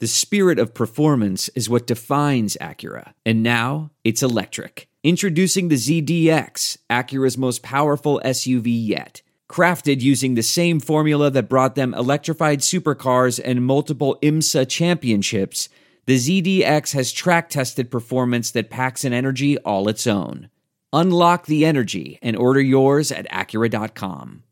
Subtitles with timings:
[0.00, 3.12] The spirit of performance is what defines Acura.
[3.26, 4.88] And now it's electric.
[5.04, 9.20] Introducing the ZDX, Acura's most powerful SUV yet.
[9.50, 15.68] Crafted using the same formula that brought them electrified supercars and multiple IMSA championships,
[16.06, 20.48] the ZDX has track tested performance that packs an energy all its own.
[20.94, 24.44] Unlock the energy and order yours at Acura.com.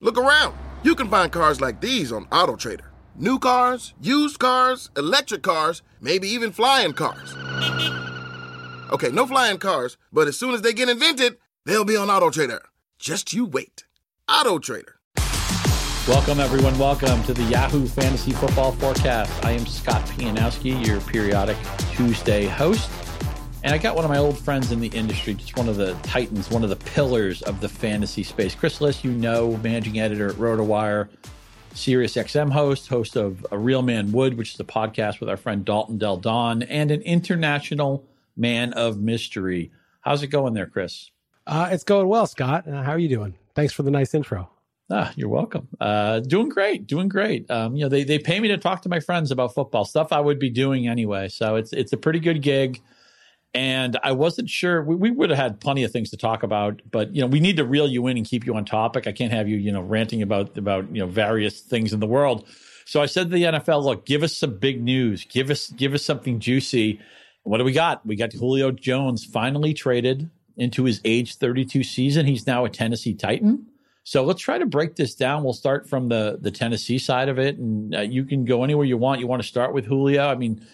[0.00, 0.56] Look around.
[0.82, 2.87] You can find cars like these on AutoTrader.
[3.20, 7.34] New cars, used cars, electric cars, maybe even flying cars.
[8.92, 12.30] Okay, no flying cars, but as soon as they get invented, they'll be on Auto
[12.30, 12.62] Trader.
[12.96, 13.86] Just you wait.
[14.28, 15.00] Auto Trader.
[16.06, 16.78] Welcome, everyone.
[16.78, 19.44] Welcome to the Yahoo Fantasy Football Forecast.
[19.44, 21.56] I am Scott Pianowski, your periodic
[21.90, 22.88] Tuesday host.
[23.64, 25.94] And I got one of my old friends in the industry, just one of the
[26.04, 28.54] titans, one of the pillars of the fantasy space.
[28.54, 31.08] Chris Liss, you know, managing editor at RotoWire,
[31.74, 35.36] Sirius XM host, host of A Real Man Would, which is a podcast with our
[35.36, 38.04] friend Dalton Del Don, and an international
[38.36, 39.70] man of mystery.
[40.00, 41.10] How's it going there, Chris?
[41.46, 42.66] Uh, it's going well, Scott.
[42.68, 43.34] Uh, how are you doing?
[43.54, 44.50] Thanks for the nice intro.
[44.90, 45.68] Ah, you're welcome.
[45.80, 47.50] Uh, doing great, doing great.
[47.50, 50.12] Um, you know, they they pay me to talk to my friends about football stuff
[50.12, 51.28] I would be doing anyway.
[51.28, 52.80] So it's it's a pretty good gig.
[53.54, 56.82] And I wasn't sure we, we would have had plenty of things to talk about,
[56.90, 59.06] but you know, we need to reel you in and keep you on topic.
[59.06, 62.06] I can't have you, you know, ranting about about you know various things in the
[62.06, 62.46] world.
[62.84, 65.24] So I said to the NFL, look, give us some big news.
[65.24, 67.00] Give us give us something juicy.
[67.42, 68.04] What do we got?
[68.04, 72.26] We got Julio Jones finally traded into his age 32 season.
[72.26, 73.66] He's now a Tennessee Titan.
[74.04, 75.44] So let's try to break this down.
[75.44, 78.86] We'll start from the the Tennessee side of it, and uh, you can go anywhere
[78.86, 79.20] you want.
[79.20, 80.26] You want to start with Julio?
[80.26, 80.66] I mean,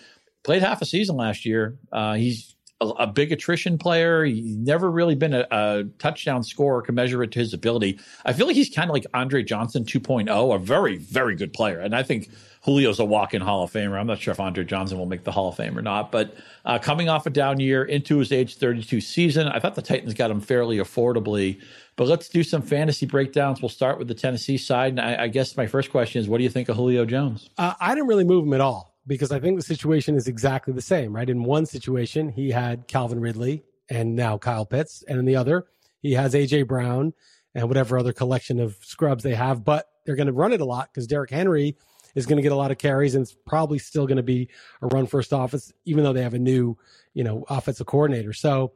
[0.44, 1.76] played half a season last year.
[1.90, 4.24] Uh, he's a, a, big attrition player.
[4.24, 6.82] He's never really been a, a touchdown scorer.
[6.82, 7.98] Can measure it to his ability.
[8.24, 11.80] I feel like he's kind of like Andre Johnson 2.0, a very very good player,
[11.80, 12.30] and I think
[12.64, 13.98] Julio's a walk-in Hall of Famer.
[13.98, 16.34] I'm not sure if Andre Johnson will make the Hall of Fame or not, but
[16.64, 20.14] uh, coming off a down year into his age 32 season, I thought the Titans
[20.14, 21.60] got him fairly affordably.
[21.96, 23.62] But let's do some fantasy breakdowns.
[23.62, 26.38] We'll start with the Tennessee side, and I, I guess my first question is, what
[26.38, 27.50] do you think of Julio Jones?
[27.56, 30.72] Uh, I didn't really move him at all because I think the situation is exactly
[30.72, 31.28] the same, right?
[31.28, 35.66] In one situation, he had Calvin Ridley and now Kyle Pitts, and in the other,
[36.00, 37.12] he has AJ Brown
[37.54, 40.64] and whatever other collection of scrubs they have, but they're going to run it a
[40.64, 41.76] lot because Derrick Henry
[42.14, 44.48] is going to get a lot of carries and it's probably still going to be
[44.82, 46.76] a run first offense, even though they have a new,
[47.12, 48.32] you know, offensive coordinator.
[48.32, 48.72] So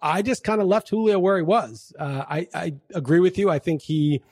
[0.00, 1.92] I just kind of left Julio where he was.
[1.98, 3.50] Uh, I, I agree with you.
[3.50, 4.22] I think he,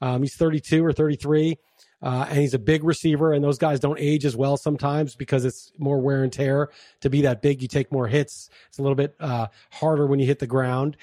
[0.00, 1.58] um, he's 32 or 33.
[2.02, 5.44] Uh, and he's a big receiver, and those guys don't age as well sometimes because
[5.44, 6.70] it's more wear and tear.
[7.00, 8.50] To be that big, you take more hits.
[8.68, 10.96] It's a little bit uh, harder when you hit the ground.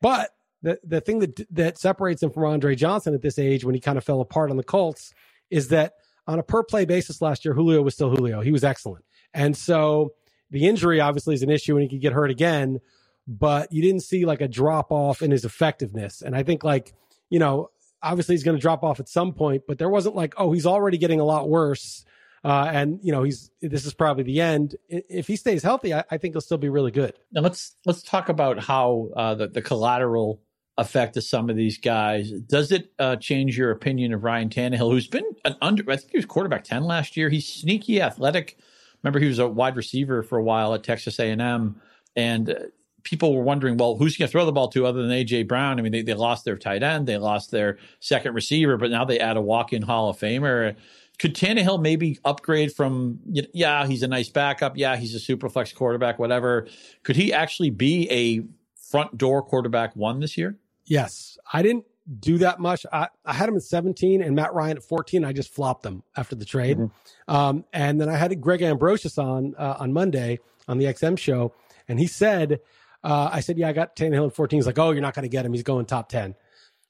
[0.00, 3.74] But the the thing that that separates him from Andre Johnson at this age, when
[3.74, 5.14] he kind of fell apart on the Colts,
[5.50, 5.94] is that
[6.26, 8.40] on a per play basis last year, Julio was still Julio.
[8.40, 10.14] He was excellent, and so
[10.50, 12.80] the injury obviously is an issue, and he could get hurt again.
[13.28, 16.92] But you didn't see like a drop off in his effectiveness, and I think like
[17.28, 17.70] you know
[18.02, 20.66] obviously he's going to drop off at some point, but there wasn't like, oh, he's
[20.66, 22.04] already getting a lot worse.
[22.42, 24.74] Uh, and you know, he's this is probably the end.
[24.88, 27.12] If he stays healthy, I, I think he'll still be really good.
[27.32, 30.40] Now let's let's talk about how uh, the, the collateral
[30.78, 32.30] effect of some of these guys.
[32.30, 35.82] Does it uh, change your opinion of Ryan Tannehill, who's been an under?
[35.90, 37.28] I think he was quarterback ten last year.
[37.28, 38.56] He's sneaky athletic.
[39.02, 41.82] Remember, he was a wide receiver for a while at Texas A and M,
[42.16, 42.54] and uh,
[43.02, 45.78] people were wondering, well, who's going to throw the ball to other than AJ Brown?
[45.78, 49.04] I mean, they, they lost their tight end, they lost their second receiver, but now
[49.04, 50.76] they add a walk-in Hall of Famer.
[51.18, 53.20] Could Tannehill maybe upgrade from?
[53.26, 54.78] Yeah, he's a nice backup.
[54.78, 56.18] Yeah, he's a super flex quarterback.
[56.18, 56.66] Whatever.
[57.02, 58.42] Could he actually be a
[58.90, 60.56] front door quarterback one this year?
[60.86, 61.84] Yes, I didn't
[62.18, 62.86] do that much.
[62.92, 65.24] I, I had him at 17 and Matt Ryan at 14.
[65.24, 66.78] I just flopped them after the trade.
[66.78, 67.34] Mm-hmm.
[67.34, 70.38] Um, and then I had Greg Ambrosius on uh, on Monday
[70.68, 71.54] on the XM show,
[71.86, 72.60] and he said
[73.02, 74.58] uh, I said, yeah, I got Tannehill at 14.
[74.58, 75.52] He's like, oh, you're not going to get him.
[75.52, 76.34] He's going top 10.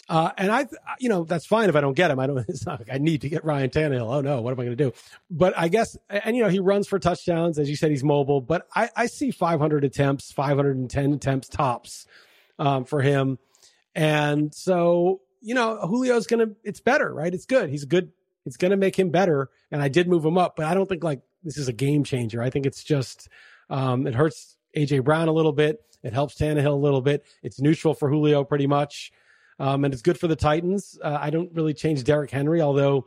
[0.09, 0.67] Uh, and I,
[0.99, 2.19] you know, that's fine if I don't get him.
[2.19, 4.13] I don't, it's not like I need to get Ryan Tannehill.
[4.13, 4.93] Oh no, what am I going to do?
[5.31, 7.61] But I guess, and you know, he runs for touchdowns.
[7.61, 12.07] As you said, he's mobile, but I, I see 500 attempts, 510 attempts tops,
[12.59, 13.39] um, for him.
[13.95, 17.33] And so, you know, Julio's going to, it's better, right?
[17.33, 17.71] It's good.
[17.71, 18.11] He's good.
[18.47, 19.49] It's going to make him better.
[19.71, 22.03] And I did move him up, but I don't think like this is a game
[22.03, 22.43] changer.
[22.43, 23.29] I think it's just,
[23.69, 25.81] um, it hurts AJ Brown a little bit.
[26.03, 27.25] It helps Tannehill a little bit.
[27.43, 29.13] It's neutral for Julio pretty much.
[29.59, 30.99] Um, and it's good for the Titans.
[31.03, 33.07] Uh, I don't really change Derrick Henry, although,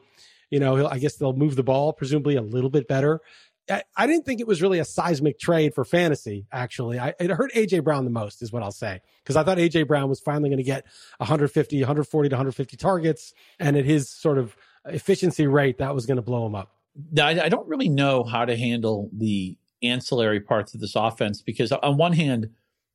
[0.52, 3.22] you know, I guess they'll move the ball presumably a little bit better.
[3.70, 7.00] I, I didn't think it was really a seismic trade for fantasy, actually.
[7.00, 9.88] I, it hurt AJ Brown the most, is what I'll say, because I thought AJ
[9.88, 10.86] Brown was finally going to get
[11.18, 13.34] 150, 140 to 150 targets.
[13.60, 14.56] And at his sort of
[14.86, 16.72] efficiency rate, that was going to blow him up.
[17.18, 21.72] I, I don't really know how to handle the ancillary parts of this offense because
[21.72, 22.50] on one hand,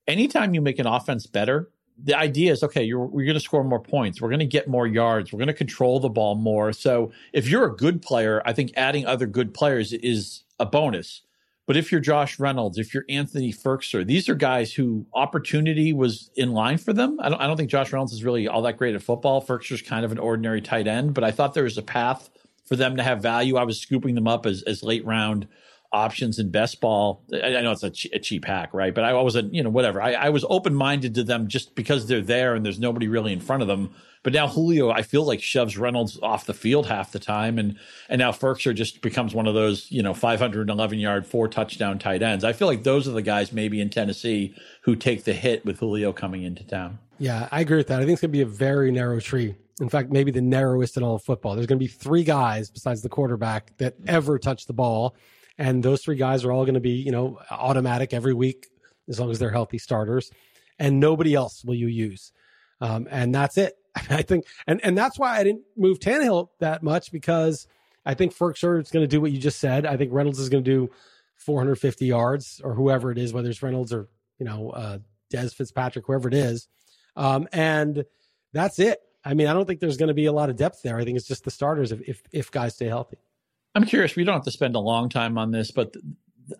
[0.08, 1.70] anytime you make an offense better,
[2.02, 4.20] the idea is okay, you're we're going to score more points.
[4.20, 5.32] We're going to get more yards.
[5.32, 6.72] We're going to control the ball more.
[6.72, 11.22] So if you're a good player, I think adding other good players is a bonus.
[11.66, 16.31] But if you're Josh Reynolds, if you're Anthony Firkser, these are guys who opportunity was
[16.34, 17.19] in line for them.
[17.20, 19.44] I don't, I don't think Josh Reynolds is really all that great at football.
[19.44, 22.31] Firkser's kind of an ordinary tight end, but I thought there was a path
[22.64, 23.56] for them to have value.
[23.56, 25.46] I was scooping them up as, as late round
[25.93, 27.25] options in best ball.
[27.32, 28.94] I, I know it's a, ch- a, cheap hack, right?
[28.94, 30.02] But I wasn't, uh, you know, whatever.
[30.02, 33.32] I, I was open minded to them just because they're there and there's nobody really
[33.32, 33.94] in front of them.
[34.23, 37.79] But now Julio, I feel like shoves Reynolds off the field half the time, and
[38.08, 42.20] and now Firkser just becomes one of those, you know, 511 yard, four touchdown tight
[42.20, 42.44] ends.
[42.44, 45.79] I feel like those are the guys maybe in Tennessee who take the hit with
[45.79, 46.99] Julio coming into town.
[47.19, 48.00] Yeah, I agree with that.
[48.00, 49.55] I think it's going to be a very narrow tree.
[49.81, 51.55] In fact, maybe the narrowest in all of football.
[51.55, 55.14] There's going to be three guys besides the quarterback that ever touch the ball
[55.58, 58.69] and those three guys are all going to be, you know, automatic every week
[59.08, 60.31] as long as they're healthy starters.
[60.78, 62.32] And nobody else will you use.
[62.81, 63.75] Um, and that's it.
[64.10, 67.66] I think, and, and that's why I didn't move Tannehill that much because
[68.06, 69.84] I think Firkser is going to do what you just said.
[69.84, 70.90] I think Reynolds is going to do
[71.37, 74.08] 450 yards or whoever it is, whether it's Reynolds or,
[74.38, 74.99] you know, uh,
[75.32, 76.69] Dez Fitzpatrick, whoever it is.
[77.16, 78.05] Um, and
[78.52, 79.00] that's it.
[79.25, 80.96] I mean, I don't think there's going to be a lot of depth there.
[80.96, 83.19] I think it's just the starters if, if, if guys stay healthy.
[83.75, 84.17] I'm curious.
[84.17, 85.94] We don't have to spend a long time on this, but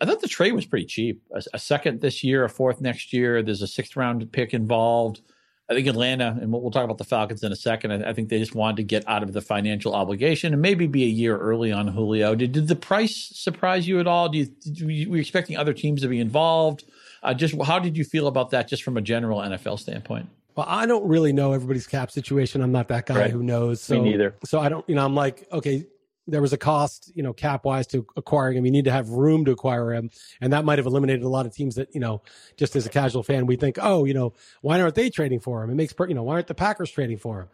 [0.01, 1.23] I thought the trade was pretty cheap.
[1.33, 3.43] A, a, second this year, a fourth next year.
[3.43, 5.23] There's a sixth round pick involved.
[5.71, 7.93] I think Atlanta, and we'll, we'll talk about the Falcons in a second.
[7.93, 10.87] I, I, think they just wanted to get out of the financial obligation and maybe
[10.87, 12.35] be a year early on Julio.
[12.35, 14.31] Did, did the price surprise you at all?
[14.31, 16.85] Do you, did were you expecting other teams to be involved?
[17.23, 20.29] Uh, just how did you feel about that, just from a general NFL standpoint?
[20.55, 22.63] Well, I don't really know everybody's cap situation.
[22.63, 23.31] I'm not that guy right.
[23.31, 23.81] who knows.
[23.81, 24.35] So, Me neither.
[24.45, 25.85] So I don't, you know, I'm like, okay,
[26.29, 28.67] there was a cost, you know, cap wise to acquiring him.
[28.67, 30.11] You need to have room to acquire him.
[30.41, 32.23] And that might have eliminated a lot of teams that, you know,
[32.57, 35.65] just as a casual fan, we think, oh, you know, why aren't they trading for
[35.65, 35.71] him?
[35.71, 37.49] It makes, you know, why aren't the Packers trading for him?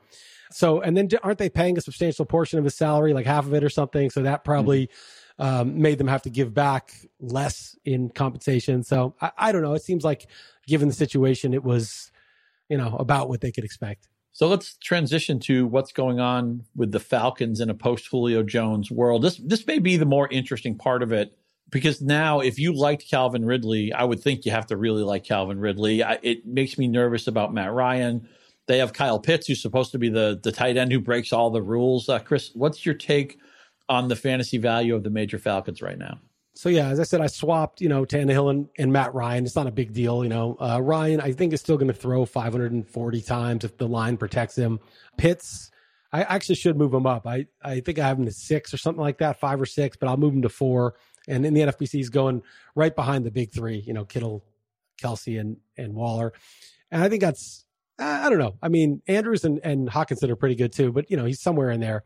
[0.50, 3.54] So, and then aren't they paying a substantial portion of his salary, like half of
[3.54, 4.10] it or something?
[4.10, 4.88] So that probably
[5.38, 5.44] mm-hmm.
[5.44, 8.82] um, made them have to give back less in compensation.
[8.82, 9.74] So I, I don't know.
[9.74, 10.28] It seems like
[10.66, 12.10] given the situation, it was,
[12.68, 14.08] you know, about what they could expect.
[14.34, 18.90] So let's transition to what's going on with the Falcons in a post Julio Jones
[18.90, 19.22] world.
[19.22, 21.38] This this may be the more interesting part of it
[21.70, 25.22] because now if you liked Calvin Ridley, I would think you have to really like
[25.22, 26.02] Calvin Ridley.
[26.02, 28.28] I, it makes me nervous about Matt Ryan.
[28.66, 31.50] They have Kyle Pitts, who's supposed to be the the tight end who breaks all
[31.50, 32.08] the rules.
[32.08, 33.38] Uh, Chris, what's your take
[33.88, 36.18] on the fantasy value of the major Falcons right now?
[36.54, 39.44] So yeah, as I said, I swapped, you know, Tannehill and, and Matt Ryan.
[39.44, 40.56] It's not a big deal, you know.
[40.60, 44.56] Uh, Ryan, I think, is still going to throw 540 times if the line protects
[44.56, 44.78] him.
[45.18, 45.72] Pitts,
[46.12, 47.26] I actually should move him up.
[47.26, 49.96] I, I think I have him to six or something like that, five or six,
[49.96, 50.94] but I'll move him to four.
[51.26, 52.42] And in the NFBC, he's going
[52.76, 54.44] right behind the big three, you know, Kittle,
[55.02, 56.32] Kelce, and and Waller.
[56.92, 57.64] And I think that's,
[57.98, 58.56] I don't know.
[58.62, 61.70] I mean, Andrews and, and Hockenson are pretty good too, but, you know, he's somewhere
[61.70, 62.04] in there.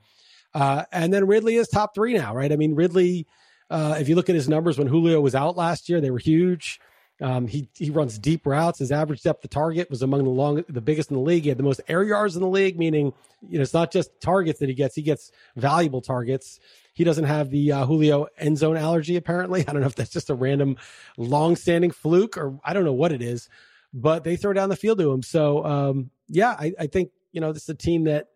[0.54, 2.50] Uh, and then Ridley is top three now, right?
[2.50, 3.26] I mean, Ridley
[3.70, 6.18] uh, if you look at his numbers when Julio was out last year, they were
[6.18, 6.80] huge.
[7.20, 8.78] Um, he he runs deep routes.
[8.78, 11.42] His average depth of target was among the long, the biggest in the league.
[11.42, 13.12] He had the most air yards in the league, meaning
[13.48, 16.60] you know it's not just targets that he gets; he gets valuable targets.
[16.94, 19.16] He doesn't have the uh, Julio end zone allergy.
[19.16, 20.76] Apparently, I don't know if that's just a random,
[21.16, 23.48] long-standing fluke or I don't know what it is,
[23.92, 25.22] but they throw down the field to him.
[25.22, 28.28] So um, yeah, I, I think you know this is a team that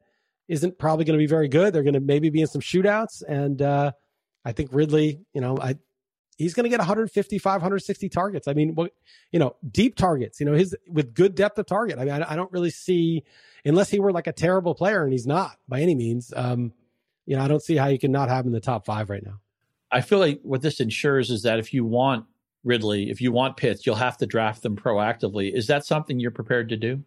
[0.49, 1.73] isn't probably going to be very good.
[1.73, 3.63] They're going to maybe be in some shootouts and.
[3.63, 3.93] Uh,
[4.45, 5.77] I think Ridley, you know, I
[6.37, 8.49] he's going to get 155, 160 targets.
[8.49, 8.93] I mean, what
[9.31, 10.41] you know, deep targets.
[10.41, 11.99] You know, his with good depth of target.
[11.99, 13.25] I mean, I, I, don't really see
[13.65, 16.33] unless he were like a terrible player, and he's not by any means.
[16.35, 16.73] Um,
[17.27, 19.09] you know, I don't see how you can not have him in the top five
[19.09, 19.41] right now.
[19.91, 22.27] I feel like what this ensures is that if you want
[22.65, 25.53] Ridley, if you want Pitts, you'll have to draft them proactively.
[25.53, 27.05] Is that something you're prepared to do?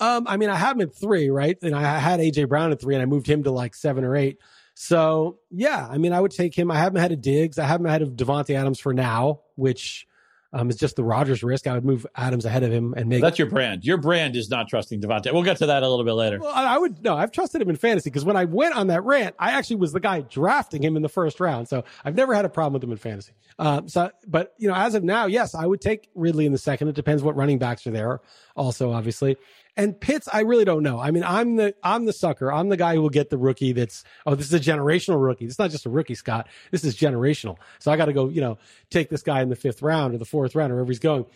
[0.00, 1.58] Um, I mean, I have him at three, right?
[1.60, 4.16] And I had AJ Brown at three, and I moved him to like seven or
[4.16, 4.38] eight.
[4.82, 6.70] So yeah, I mean, I would take him.
[6.70, 7.58] I haven't had a Diggs.
[7.58, 10.06] I haven't had a Davante Adams for now, which
[10.54, 11.66] um, is just the Rodgers risk.
[11.66, 13.20] I would move Adams ahead of him and make.
[13.20, 13.84] That's your brand.
[13.84, 15.34] Your brand is not trusting Davante.
[15.34, 16.38] We'll get to that a little bit later.
[16.40, 17.14] Well, I would no.
[17.14, 19.92] I've trusted him in fantasy because when I went on that rant, I actually was
[19.92, 21.68] the guy drafting him in the first round.
[21.68, 23.34] So I've never had a problem with him in fantasy.
[23.58, 26.58] Um, so, but you know, as of now, yes, I would take Ridley in the
[26.58, 26.88] second.
[26.88, 28.20] It depends what running backs are there.
[28.56, 29.36] Also, obviously,
[29.76, 30.98] and Pitts, I really don't know.
[30.98, 32.52] I mean, I'm the I'm the sucker.
[32.52, 35.44] I'm the guy who will get the rookie that's oh, this is a generational rookie.
[35.44, 36.48] It's not just a rookie, Scott.
[36.70, 37.56] This is generational.
[37.78, 38.58] So I got to go, you know,
[38.90, 41.26] take this guy in the fifth round or the fourth round or wherever he's going.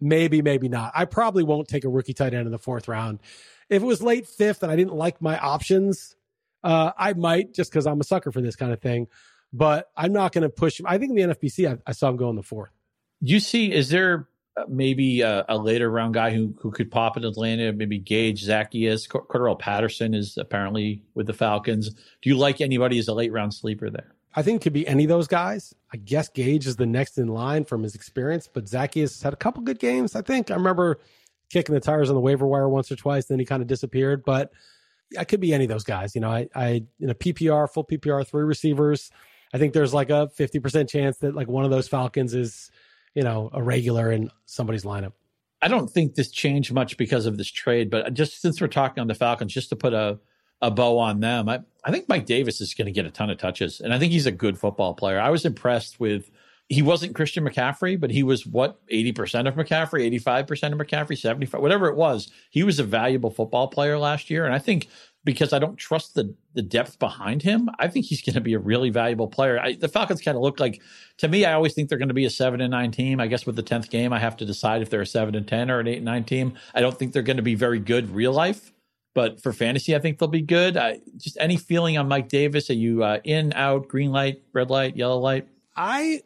[0.00, 0.92] Maybe, maybe not.
[0.94, 3.18] I probably won't take a rookie tight end in the fourth round.
[3.68, 6.14] If it was late fifth and I didn't like my options,
[6.62, 9.08] uh, I might just because I'm a sucker for this kind of thing.
[9.52, 10.80] but I'm not going to push.
[10.84, 12.70] I think in the NFBC, I, I saw him go in the fourth.
[13.20, 14.28] You see, is there
[14.68, 17.72] maybe a, a, later round guy who who could pop in Atlanta?
[17.72, 21.90] Maybe Gage Zaccheaus, Cordarrelle Patterson is apparently with the Falcons.
[21.90, 24.14] Do you like anybody as a late round sleeper there?
[24.34, 25.74] I think could be any of those guys.
[25.92, 29.36] I guess Gage is the next in line from his experience, but Zaccheaus had a
[29.36, 30.14] couple good games.
[30.14, 31.00] I think I remember
[31.50, 34.24] kicking the tires on the waiver wire once or twice, then he kind of disappeared.
[34.24, 34.52] But
[35.18, 36.14] I could be any of those guys.
[36.14, 39.10] You know, I, I in a PPR, full PPR, three receivers.
[39.52, 42.70] I think there's like a 50% chance that like one of those Falcons is,
[43.18, 45.12] you know, a regular in somebody's lineup.
[45.60, 49.00] I don't think this changed much because of this trade, but just since we're talking
[49.00, 50.20] on the Falcons, just to put a
[50.60, 51.48] a bow on them.
[51.48, 53.98] I, I think Mike Davis is going to get a ton of touches, and I
[53.98, 55.18] think he's a good football player.
[55.18, 56.30] I was impressed with.
[56.68, 60.72] He wasn't Christian McCaffrey, but he was what eighty percent of McCaffrey, eighty five percent
[60.72, 62.30] of McCaffrey, seventy five, whatever it was.
[62.50, 64.86] He was a valuable football player last year, and I think
[65.24, 68.54] because I don't trust the the depth behind him, I think he's going to be
[68.54, 69.60] a really valuable player.
[69.60, 70.80] I, the Falcons kind of look like
[71.18, 71.44] to me.
[71.44, 73.20] I always think they're going to be a seven and nine team.
[73.20, 75.46] I guess with the tenth game, I have to decide if they're a seven and
[75.46, 76.54] ten or an eight and nine team.
[76.74, 78.72] I don't think they're going to be very good real life
[79.18, 80.76] but for fantasy, I think they'll be good.
[80.76, 82.70] I, just any feeling on Mike Davis?
[82.70, 85.48] Are you uh, in, out, green light, red light, yellow light?
[85.76, 86.22] I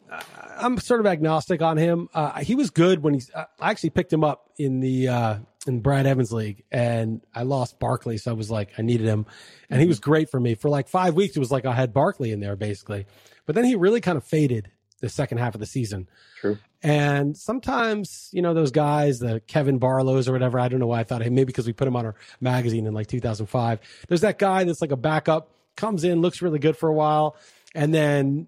[0.57, 2.07] I'm sort of agnostic on him.
[2.13, 3.31] Uh, he was good when he's.
[3.33, 7.79] I actually picked him up in the uh, in Brad Evans league, and I lost
[7.79, 9.25] Barkley, so I was like, I needed him,
[9.69, 9.89] and he mm-hmm.
[9.89, 11.35] was great for me for like five weeks.
[11.35, 13.05] It was like I had Barkley in there basically,
[13.45, 14.69] but then he really kind of faded
[15.03, 16.07] the second half of the season.
[16.39, 16.57] True.
[16.81, 21.01] And sometimes, you know, those guys, the Kevan Barlows or whatever, I don't know why
[21.01, 23.79] I thought, hey, maybe because we put him on our magazine in like 2005.
[24.07, 27.35] There's that guy that's like a backup, comes in, looks really good for a while,
[27.75, 28.47] and then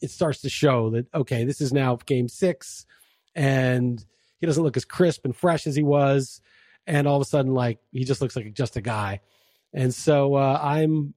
[0.00, 2.84] it starts to show that, okay, this is now game six,
[3.36, 4.04] and
[4.40, 6.40] he doesn't look as crisp and fresh as he was.
[6.86, 9.20] And all of a sudden, like, he just looks like just a guy.
[9.72, 11.14] And so uh, I'm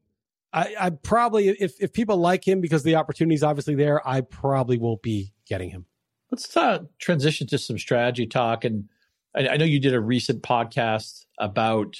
[0.56, 4.22] I, I, probably if if people like him because the opportunity is obviously there, I
[4.22, 5.86] probably won't be getting him.
[6.32, 8.64] Let's uh, transition to some strategy talk.
[8.64, 8.88] And
[9.36, 11.98] I, I know you did a recent podcast about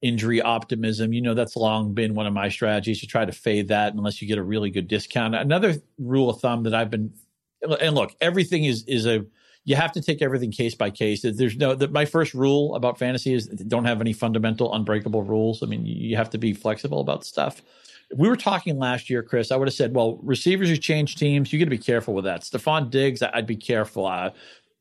[0.00, 1.12] injury optimism.
[1.12, 4.22] You know, that's long been one of my strategies to try to fade that unless
[4.22, 5.34] you get a really good discount.
[5.34, 7.12] Another rule of thumb that I've been,
[7.80, 9.26] and look, everything is, is a,
[9.64, 11.22] you have to take everything case by case.
[11.22, 15.62] There's no, the, my first rule about fantasy is don't have any fundamental unbreakable rules.
[15.62, 17.62] I mean, you have to be flexible about stuff.
[18.10, 21.16] If we were talking last year, Chris, I would have said, well, receivers who change
[21.16, 22.42] teams, you got to be careful with that.
[22.42, 24.06] Stefon Diggs, I'd be careful.
[24.06, 24.30] Uh,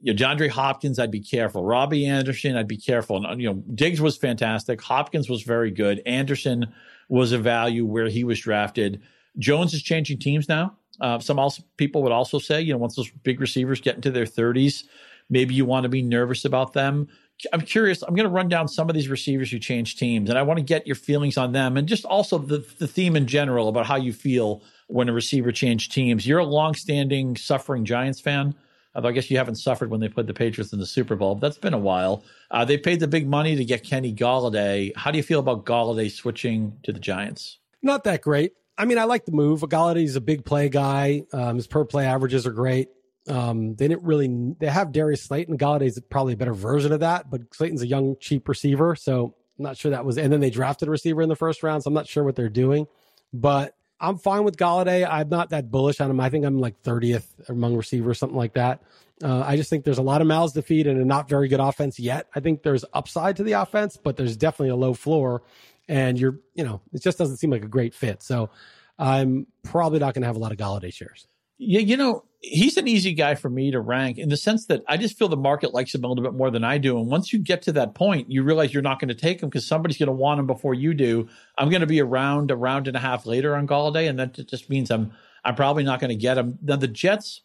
[0.01, 1.63] you know, DeAndre Hopkins, I'd be careful.
[1.63, 3.25] Robbie Anderson, I'd be careful.
[3.25, 4.81] And, you know, Diggs was fantastic.
[4.81, 6.01] Hopkins was very good.
[6.05, 6.73] Anderson
[7.07, 9.01] was a value where he was drafted.
[9.37, 10.77] Jones is changing teams now.
[11.01, 14.11] Uh, some also people would also say, you know, once those big receivers get into
[14.11, 14.83] their 30s,
[15.29, 17.07] maybe you want to be nervous about them.
[17.51, 18.03] I'm curious.
[18.03, 20.59] I'm going to run down some of these receivers who changed teams, and I want
[20.59, 23.87] to get your feelings on them, and just also the the theme in general about
[23.87, 26.27] how you feel when a receiver changed teams.
[26.27, 28.55] You're a longstanding suffering Giants fan.
[28.95, 31.33] Although I guess you haven't suffered when they put the Patriots in the Super Bowl.
[31.33, 32.23] That's been a while.
[32.51, 34.95] Uh, they paid the big money to get Kenny Golladay.
[34.95, 37.57] How do you feel about Golladay switching to the Giants?
[37.81, 38.53] Not that great.
[38.77, 39.61] I mean, I like the move.
[39.61, 41.23] Golladay's a big play guy.
[41.31, 42.89] Um, his per play averages are great.
[43.27, 44.55] Um, they didn't really.
[44.59, 45.57] They have Darius Slayton.
[45.57, 49.63] Golladay's probably a better version of that, but Slayton's a young, cheap receiver, so I'm
[49.63, 50.17] not sure that was.
[50.17, 52.35] And then they drafted a receiver in the first round, so I'm not sure what
[52.35, 52.87] they're doing.
[53.31, 55.07] But I'm fine with Golladay.
[55.09, 56.19] I'm not that bullish on him.
[56.19, 58.81] I think I'm like 30th among receivers, something like that.
[59.23, 61.47] Uh, I just think there's a lot of mouths to feed and a not very
[61.47, 62.27] good offense yet.
[62.35, 65.43] I think there's upside to the offense, but there's definitely a low floor,
[65.87, 68.23] and you're, you know, it just doesn't seem like a great fit.
[68.23, 68.49] So
[68.97, 71.27] I'm probably not going to have a lot of Golladay shares.
[71.57, 74.83] Yeah, you know, he's an easy guy for me to rank in the sense that
[74.87, 76.97] I just feel the market likes him a little bit more than I do.
[76.99, 79.49] And once you get to that point, you realize you're not going to take him
[79.49, 81.29] because somebody's going to want him before you do.
[81.57, 84.33] I'm going to be around a round and a half later on Golladay, and that
[84.47, 85.13] just means I'm
[85.45, 86.57] I'm probably not going to get him.
[86.61, 87.41] Now the Jets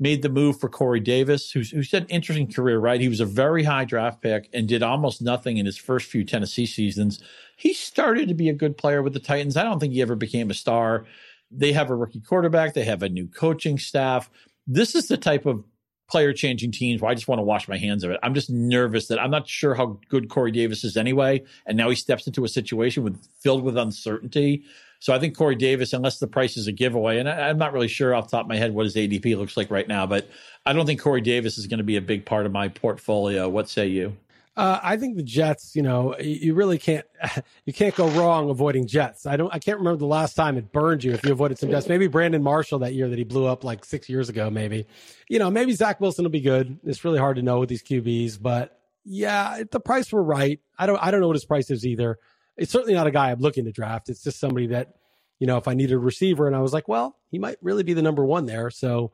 [0.00, 3.00] made the move for Corey Davis, who's who's had an interesting career, right?
[3.00, 6.24] He was a very high draft pick and did almost nothing in his first few
[6.24, 7.20] Tennessee seasons.
[7.56, 9.56] He started to be a good player with the Titans.
[9.56, 11.06] I don't think he ever became a star.
[11.50, 12.74] They have a rookie quarterback.
[12.74, 14.30] They have a new coaching staff.
[14.66, 15.64] This is the type of
[16.08, 18.20] player changing teams where I just want to wash my hands of it.
[18.22, 21.44] I'm just nervous that I'm not sure how good Corey Davis is anyway.
[21.66, 24.64] And now he steps into a situation with filled with uncertainty.
[25.00, 27.72] So I think Corey Davis, unless the price is a giveaway, and I, am not
[27.72, 30.28] really sure off top of my head what his ADP looks like right now, but
[30.66, 33.48] I don't think Corey Davis is going to be a big part of my portfolio.
[33.48, 34.16] What say you?
[34.56, 37.06] Uh, I think the Jets, you know, you really can't
[37.64, 39.24] you can't go wrong avoiding Jets.
[39.24, 41.70] I don't I can't remember the last time it burned you if you avoided some
[41.70, 41.88] Jets.
[41.88, 44.50] Maybe Brandon Marshall that year that he blew up like six years ago.
[44.50, 44.88] Maybe,
[45.28, 46.76] you know, maybe Zach Wilson will be good.
[46.82, 50.58] It's really hard to know with these QBs, but yeah, if the price were right.
[50.76, 52.18] I don't I don't know what his price is either.
[52.58, 54.08] It's certainly not a guy I'm looking to draft.
[54.08, 54.94] It's just somebody that
[55.38, 56.46] you know, if I needed a receiver.
[56.46, 58.70] And I was like, well, he might really be the number one there.
[58.70, 59.12] So,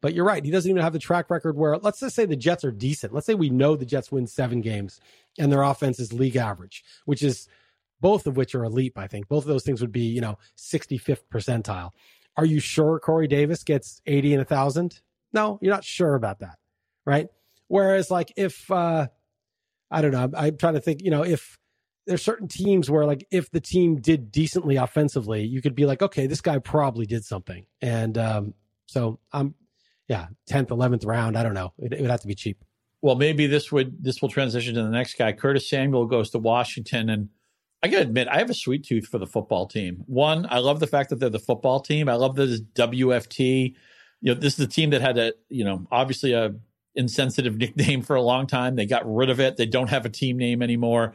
[0.00, 0.44] but you're right.
[0.44, 3.12] He doesn't even have the track record where, let's just say the Jets are decent.
[3.12, 5.00] Let's say we know the Jets win seven games
[5.38, 7.48] and their offense is league average, which is
[8.00, 9.28] both of which are elite, I think.
[9.28, 11.90] Both of those things would be, you know, 65th percentile.
[12.36, 15.00] Are you sure Corey Davis gets 80 and a thousand?
[15.32, 16.58] No, you're not sure about that.
[17.04, 17.28] Right.
[17.68, 19.08] Whereas like if, uh,
[19.90, 21.58] I don't know, I'm, I'm trying to think, you know, if,
[22.06, 26.02] there's certain teams where like if the team did decently offensively, you could be like,
[26.02, 27.66] okay, this guy probably did something.
[27.82, 28.54] And um,
[28.86, 29.54] so I'm,
[30.08, 31.36] yeah, tenth, eleventh round.
[31.36, 31.72] I don't know.
[31.78, 32.64] It, it, would have to be cheap.
[33.02, 35.32] Well, maybe this would this will transition to the next guy.
[35.32, 37.28] Curtis Samuel goes to Washington, and
[37.82, 40.04] I gotta admit, I have a sweet tooth for the football team.
[40.06, 42.08] One, I love the fact that they're the football team.
[42.08, 43.74] I love this WFT.
[44.20, 46.54] You know, this is the team that had a you know obviously a
[46.94, 48.76] insensitive nickname for a long time.
[48.76, 49.56] They got rid of it.
[49.56, 51.14] They don't have a team name anymore.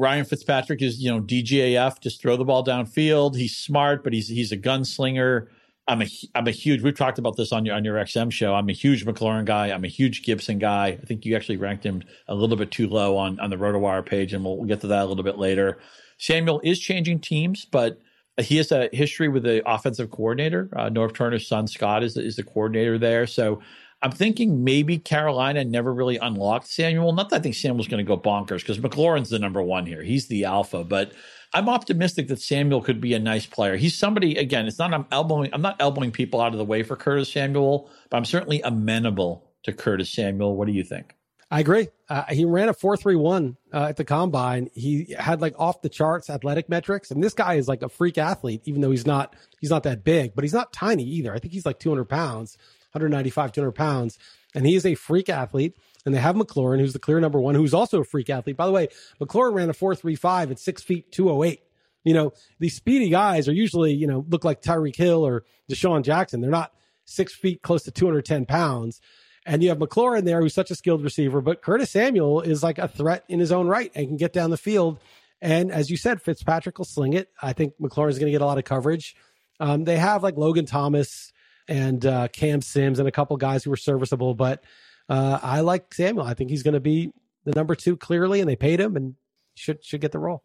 [0.00, 3.36] Ryan Fitzpatrick is, you know, DGAF, just throw the ball downfield.
[3.36, 5.48] He's smart, but he's he's a gunslinger.
[5.86, 6.80] I'm a I'm a huge.
[6.80, 8.54] We've talked about this on your on your XM show.
[8.54, 9.66] I'm a huge McLaurin guy.
[9.66, 10.86] I'm a huge Gibson guy.
[10.86, 14.06] I think you actually ranked him a little bit too low on on the RotoWire
[14.06, 15.78] page, and we'll, we'll get to that a little bit later.
[16.16, 18.00] Samuel is changing teams, but
[18.40, 20.70] he has a history with the offensive coordinator.
[20.74, 23.60] Uh, Norv Turner's son Scott is is the coordinator there, so
[24.02, 27.12] I'm thinking maybe Carolina never really unlocked Samuel.
[27.12, 30.02] Not that I think Samuel's going to go bonkers because McLaurin's the number one here.
[30.02, 31.12] He's the alpha, but
[31.52, 33.76] I'm optimistic that Samuel could be a nice player.
[33.76, 34.66] He's somebody again.
[34.66, 35.50] It's not I'm elbowing.
[35.52, 39.50] I'm not elbowing people out of the way for Curtis Samuel, but I'm certainly amenable
[39.64, 40.56] to Curtis Samuel.
[40.56, 41.14] What do you think?
[41.50, 41.88] I agree.
[42.08, 44.70] Uh, he ran a four three one uh, at the combine.
[44.72, 48.16] He had like off the charts athletic metrics, and this guy is like a freak
[48.16, 48.62] athlete.
[48.64, 51.34] Even though he's not he's not that big, but he's not tiny either.
[51.34, 52.56] I think he's like 200 pounds.
[52.92, 54.18] 195, 200 pounds.
[54.54, 55.76] And he is a freak athlete.
[56.04, 58.56] And they have McLaurin, who's the clear number one, who's also a freak athlete.
[58.56, 58.88] By the way,
[59.20, 61.62] McLaurin ran a 435 at six feet 208.
[62.04, 66.02] You know, these speedy guys are usually, you know, look like Tyreek Hill or DeSean
[66.02, 66.40] Jackson.
[66.40, 66.72] They're not
[67.04, 69.00] six feet close to 210 pounds.
[69.44, 72.78] And you have McLaurin there, who's such a skilled receiver, but Curtis Samuel is like
[72.78, 74.98] a threat in his own right and can get down the field.
[75.42, 77.30] And as you said, Fitzpatrick will sling it.
[77.40, 79.16] I think McLaurin is going to get a lot of coverage.
[79.58, 81.32] Um, they have like Logan Thomas,
[81.70, 84.34] and uh, Cam Sims and a couple guys who were serviceable.
[84.34, 84.64] But
[85.08, 86.26] uh, I like Samuel.
[86.26, 87.12] I think he's going to be
[87.44, 89.14] the number two clearly, and they paid him and
[89.54, 90.44] should should get the role.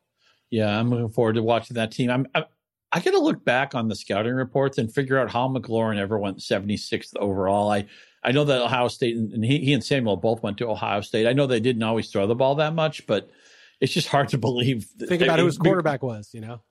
[0.50, 2.10] Yeah, I'm looking forward to watching that team.
[2.10, 2.46] I'm, I'm
[2.92, 6.18] I got to look back on the scouting reports and figure out how McLaurin ever
[6.18, 7.70] went 76th overall.
[7.70, 7.88] I
[8.24, 11.02] I know that Ohio State and, and he, he and Samuel both went to Ohio
[11.02, 11.28] State.
[11.28, 13.30] I know they didn't always throw the ball that much, but
[13.82, 14.88] it's just hard to believe.
[15.00, 16.62] Think about who his quarterback was, you know.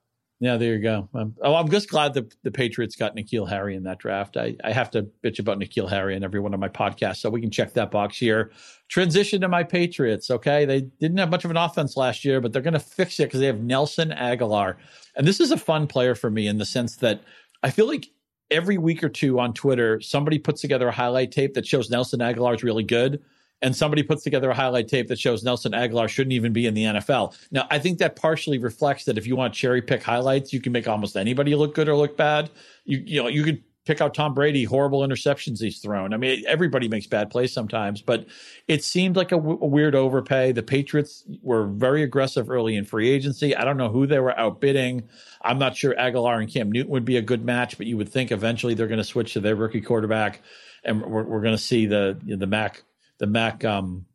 [0.40, 1.08] Yeah, there you go.
[1.14, 4.36] Um, oh, I'm just glad that the Patriots got N'Keal Harry in that draft.
[4.36, 7.30] I, I have to bitch about N'Keal Harry in every one of my podcasts, so
[7.30, 8.50] we can check that box here.
[8.88, 10.30] Transition to my Patriots.
[10.30, 13.20] Okay, they didn't have much of an offense last year, but they're going to fix
[13.20, 14.76] it because they have Nelson Agholor.
[15.16, 17.22] and this is a fun player for me in the sense that
[17.62, 18.08] I feel like
[18.50, 22.20] every week or two on Twitter, somebody puts together a highlight tape that shows Nelson
[22.20, 23.22] Agholor is really good
[23.62, 26.74] and somebody puts together a highlight tape that shows Nelson Agholor shouldn't even be in
[26.74, 27.36] the NFL.
[27.50, 30.72] Now, I think that partially reflects that if you want cherry pick highlights, you can
[30.72, 32.50] make almost anybody look good or look bad.
[32.84, 36.14] You you know, you could pick out Tom Brady, horrible interceptions he's thrown.
[36.14, 38.26] I mean, everybody makes bad plays sometimes, but
[38.66, 40.52] it seemed like a, w- a weird overpay.
[40.52, 43.54] The Patriots were very aggressive early in free agency.
[43.54, 45.08] I don't know who they were outbidding.
[45.42, 48.08] I'm not sure Agholor and Cam Newton would be a good match, but you would
[48.08, 50.40] think eventually they're going to switch to their rookie quarterback,
[50.82, 52.82] and we're, we're going to see the the Mac
[53.18, 53.64] the Mac.
[53.64, 54.06] Um,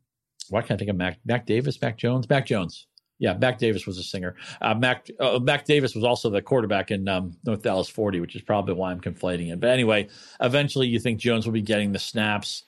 [0.48, 1.18] why can't I think of Mac?
[1.24, 2.86] Mac Davis, Mac Jones, Mac Jones.
[3.18, 4.34] Yeah, Mac Davis was a singer.
[4.62, 8.34] Uh, Mac uh, Mac Davis was also the quarterback in um, North Dallas 40, which
[8.34, 9.60] is probably why I'm conflating it.
[9.60, 10.08] But anyway,
[10.40, 12.64] eventually you think Jones will be getting the snaps.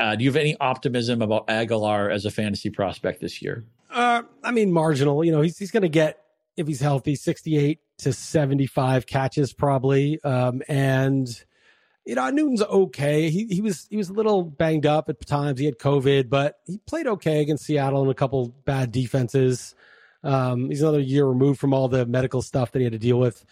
[0.00, 3.64] Uh, do you have any optimism about Agholor as a fantasy prospect this year?
[3.92, 5.24] Uh, I mean, marginal.
[5.24, 6.18] You know, he's he's going to get
[6.56, 11.44] if he's healthy, 68 to 75 catches probably, um, and
[12.04, 13.30] you know, Newton's okay.
[13.30, 15.60] He he was he was a little banged up at times.
[15.60, 19.74] He had COVID, but he played okay against Seattle and a couple bad defenses.
[20.24, 23.18] Um, he's another year removed from all the medical stuff that he had to deal
[23.18, 23.44] with.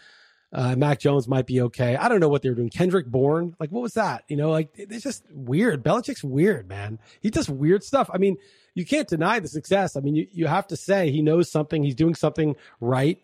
[0.52, 1.94] Uh, Mac Jones might be okay.
[1.94, 2.70] I don't know what they were doing.
[2.70, 4.24] Kendrick Bourne, like what was that?
[4.28, 5.84] You know, like it's just weird.
[5.84, 6.98] Belichick's weird, man.
[7.20, 8.10] He does weird stuff.
[8.12, 8.36] I mean,
[8.74, 9.94] you can't deny the success.
[9.94, 11.84] I mean, you, you have to say he knows something.
[11.84, 13.22] He's doing something right.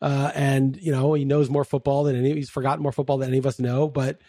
[0.00, 3.28] Uh, and you know, he knows more football than any, he's forgotten more football than
[3.28, 4.20] any of us know, but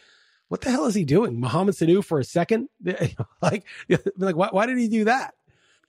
[0.50, 1.40] what the hell is he doing?
[1.40, 2.70] Mohamed Sanu for a second?
[3.42, 3.64] like,
[4.18, 5.36] like why, why did he do that?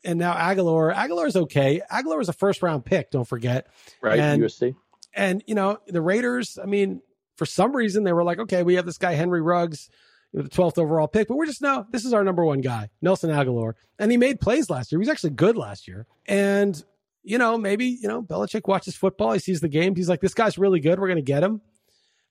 [0.04, 1.82] And now Agholor is okay.
[1.90, 3.10] Agholor is a first round pick.
[3.10, 3.66] Don't forget.
[4.00, 4.18] Right.
[4.18, 4.74] And, USC.
[5.12, 7.02] And, you know, the Raiders, I mean,
[7.36, 9.90] for some reason they were like, okay, we have this guy, Henry Ruggs,
[10.32, 13.30] the 12th overall pick, but we're just, no, this is our number one guy, Nelson
[13.30, 13.74] Agholor.
[13.98, 14.98] And he made plays last year.
[14.98, 16.06] He was actually good last year.
[16.26, 16.82] And,
[17.22, 19.32] you know, maybe, you know, Belichick watches football.
[19.32, 19.96] He sees the game.
[19.96, 21.00] He's like, this guy's really good.
[21.00, 21.60] We're going to get him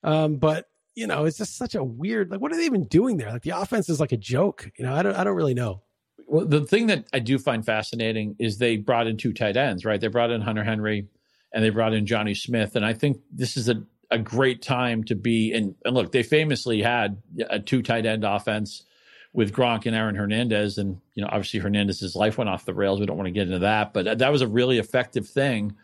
[0.02, 2.30] Um, but you know, it's just such a weird.
[2.30, 3.32] Like, what are they even doing there?
[3.32, 4.70] Like, the offense is like a joke.
[4.76, 5.14] You know, I don't.
[5.14, 5.82] I don't really know.
[6.26, 9.84] Well, the thing that I do find fascinating is they brought in two tight ends,
[9.84, 10.00] right?
[10.00, 11.08] They brought in Hunter Henry,
[11.52, 15.04] and they brought in Jonnu Smith, and I think this is a a great time
[15.04, 15.52] to be.
[15.52, 18.84] And, and look, they famously had a two tight end offense
[19.32, 22.98] with Gronk and Aaron Hernandez, and you know, obviously Hernandez's life went off the rails.
[22.98, 25.76] We don't want to get into that, but that was a really effective thing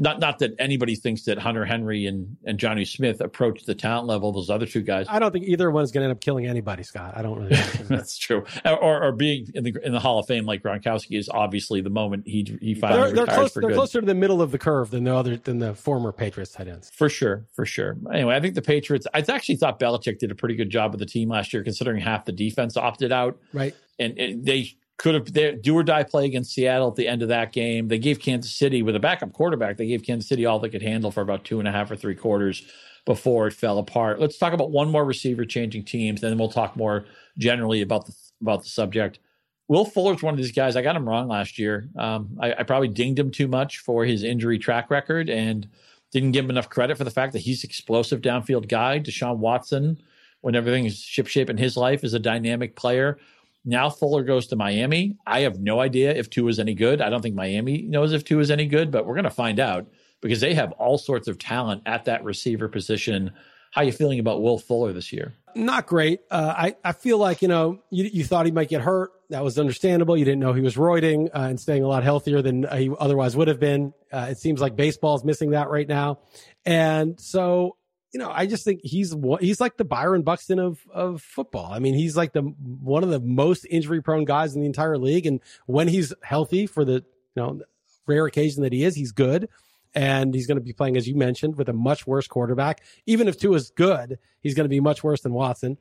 [0.00, 4.08] not not that anybody thinks that Hunter Henry and, and Jonnu Smith approach the talent
[4.08, 5.04] level those other two guys.
[5.10, 7.12] I don't think either one is going to end up killing anybody, Scott.
[7.14, 7.54] I don't really.
[7.88, 8.44] That's true.
[8.64, 11.90] Or, or being in the in the Hall of Fame like Gronkowski is obviously the
[11.90, 14.90] moment he he finally they're, they're, close, they're closer to the middle of the curve
[14.90, 16.90] than the other than the former Patriots tight ends.
[16.94, 17.98] For sure, for sure.
[18.12, 19.06] Anyway, I think the Patriots.
[19.12, 22.00] I actually thought Belichick did a pretty good job with the team last year, considering
[22.00, 23.38] half the defense opted out.
[23.52, 23.74] Right.
[23.98, 27.22] And, and they could have their do or die play against Seattle at the end
[27.22, 27.88] of that game.
[27.88, 29.78] They gave Kansas City with a backup quarterback.
[29.78, 31.96] They gave Kansas City all they could handle for about two and a half or
[31.96, 32.62] three quarters
[33.06, 34.20] before it fell apart.
[34.20, 37.06] Let's talk about one more receiver changing teams, then we'll talk more
[37.38, 39.20] generally about the about the subject.
[39.68, 40.76] Will Fuller's one of these guys.
[40.76, 41.88] I got him wrong last year.
[41.96, 45.66] Um, I, I probably dinged him too much for his injury track record and
[46.12, 49.00] didn't give him enough credit for the fact that he's an explosive downfield guy.
[49.00, 50.02] Deshaun Watson,
[50.42, 53.18] when everything is shipshape in his life, is a dynamic player
[53.64, 55.16] now Fuller goes to Miami.
[55.26, 57.00] I have no idea if Tua is any good.
[57.00, 59.60] I don't think Miami knows if Tua is any good, but we're going to find
[59.60, 59.86] out
[60.20, 63.32] because they have all sorts of talent at that receiver position.
[63.72, 65.32] How are you feeling about Will Fuller this year?
[65.54, 66.20] Not great.
[66.30, 69.10] Uh, I I feel like you know you, you thought he might get hurt.
[69.30, 70.16] That was understandable.
[70.16, 73.36] You didn't know he was roiding uh, and staying a lot healthier than he otherwise
[73.36, 73.92] would have been.
[74.12, 76.18] Uh, it seems like baseball is missing that right now,
[76.64, 77.76] and so
[78.12, 81.72] you know, I just think he's he's like the Byron Buxton of of football.
[81.72, 84.98] I mean, he's like the one of the most injury prone guys in the entire
[84.98, 87.04] league, and when he's healthy for the you
[87.36, 87.60] know
[88.06, 89.48] rare occasion that he is, he's good.
[89.92, 92.80] And he's going to be playing, as you mentioned, with a much worse quarterback.
[93.06, 95.78] Even if Tua is good, he's going to be much worse than Watson.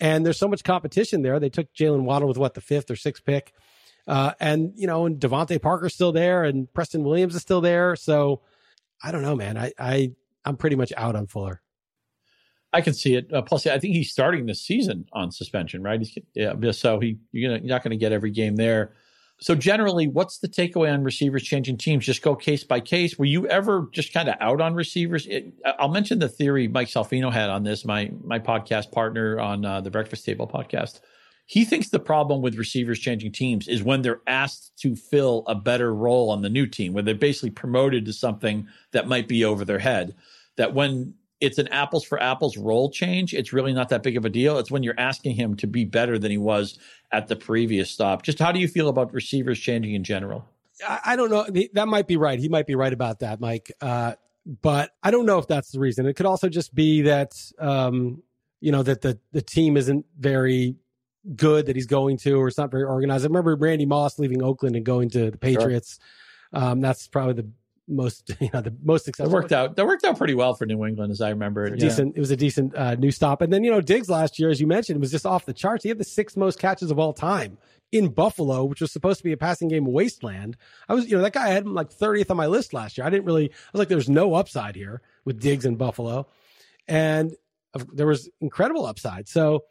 [0.00, 1.38] And there's so much competition there.
[1.38, 3.52] They took Jaylen Waddle with what the fifth or sixth pick,
[4.06, 7.96] uh, and you know, and DeVante Parker's still there, and Preston Williams is still there.
[7.96, 8.40] So
[9.02, 9.58] I don't know, man.
[9.58, 10.12] I I
[10.44, 11.60] I'm pretty much out on Fuller.
[12.72, 13.32] I can see it.
[13.32, 16.00] Uh, plus, I think he's starting this season on suspension, right?
[16.00, 18.94] He's, yeah, so he you're, gonna, you're not going to get every game there.
[19.42, 22.04] So generally, what's the takeaway on receivers changing teams?
[22.04, 23.18] Just go case by case.
[23.18, 25.26] Were you ever just kind of out on receivers?
[25.26, 29.64] It, I'll mention the theory Mike Salfino had on this, my my podcast partner on
[29.64, 31.00] uh, the Breakfast Table podcast.
[31.46, 35.54] He thinks the problem with receivers changing teams is when they're asked to fill a
[35.54, 39.44] better role on the new team, where they're basically promoted to something that might be
[39.44, 40.14] over their head.
[40.58, 43.32] That when it's an apples for apples role change.
[43.34, 44.58] It's really not that big of a deal.
[44.58, 46.78] It's when you're asking him to be better than he was
[47.12, 48.22] at the previous stop.
[48.22, 50.46] Just how do you feel about receivers changing in general?
[50.86, 51.46] I don't know.
[51.74, 52.38] That might be right.
[52.38, 53.72] He might be right about that, Mike.
[53.80, 54.14] Uh,
[54.62, 56.06] but I don't know if that's the reason.
[56.06, 58.22] It could also just be that, um,
[58.60, 60.76] you know, that the, the team isn't very
[61.36, 63.24] good that he's going to, or it's not very organized.
[63.24, 65.98] I remember Randy Moss leaving Oakland and going to the Patriots.
[66.54, 66.64] Sure.
[66.64, 67.50] Um, that's probably the
[67.88, 69.30] most you know the most successful.
[69.30, 69.76] That worked out.
[69.76, 71.66] That worked out pretty well for New England, as I remember.
[71.66, 72.16] It decent.
[72.16, 73.42] It was a decent uh, new stop.
[73.42, 75.82] And then you know Diggs last year, as you mentioned, was just off the charts.
[75.82, 77.58] He had the sixth most catches of all time
[77.92, 80.56] in Buffalo, which was supposed to be a passing game wasteland.
[80.88, 82.96] I was you know that guy I had him like thirtieth on my list last
[82.96, 83.06] year.
[83.06, 83.50] I didn't really.
[83.50, 86.26] I was like, there's no upside here with Diggs in Buffalo,
[86.88, 87.34] and
[87.92, 89.28] there was incredible upside.
[89.28, 89.64] So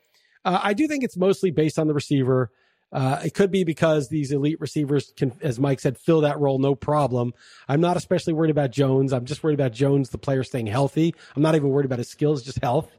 [0.45, 2.51] uh, I do think it's mostly based on the receiver.
[2.91, 6.57] Uh, it could be because these elite receivers can, as Mike said, fill that role
[6.57, 7.33] no problem.
[7.67, 9.13] I'm not especially worried about Jones.
[9.13, 11.13] I'm just worried about Jones, the player, staying healthy.
[11.35, 12.89] I'm not even worried about his skills, just health.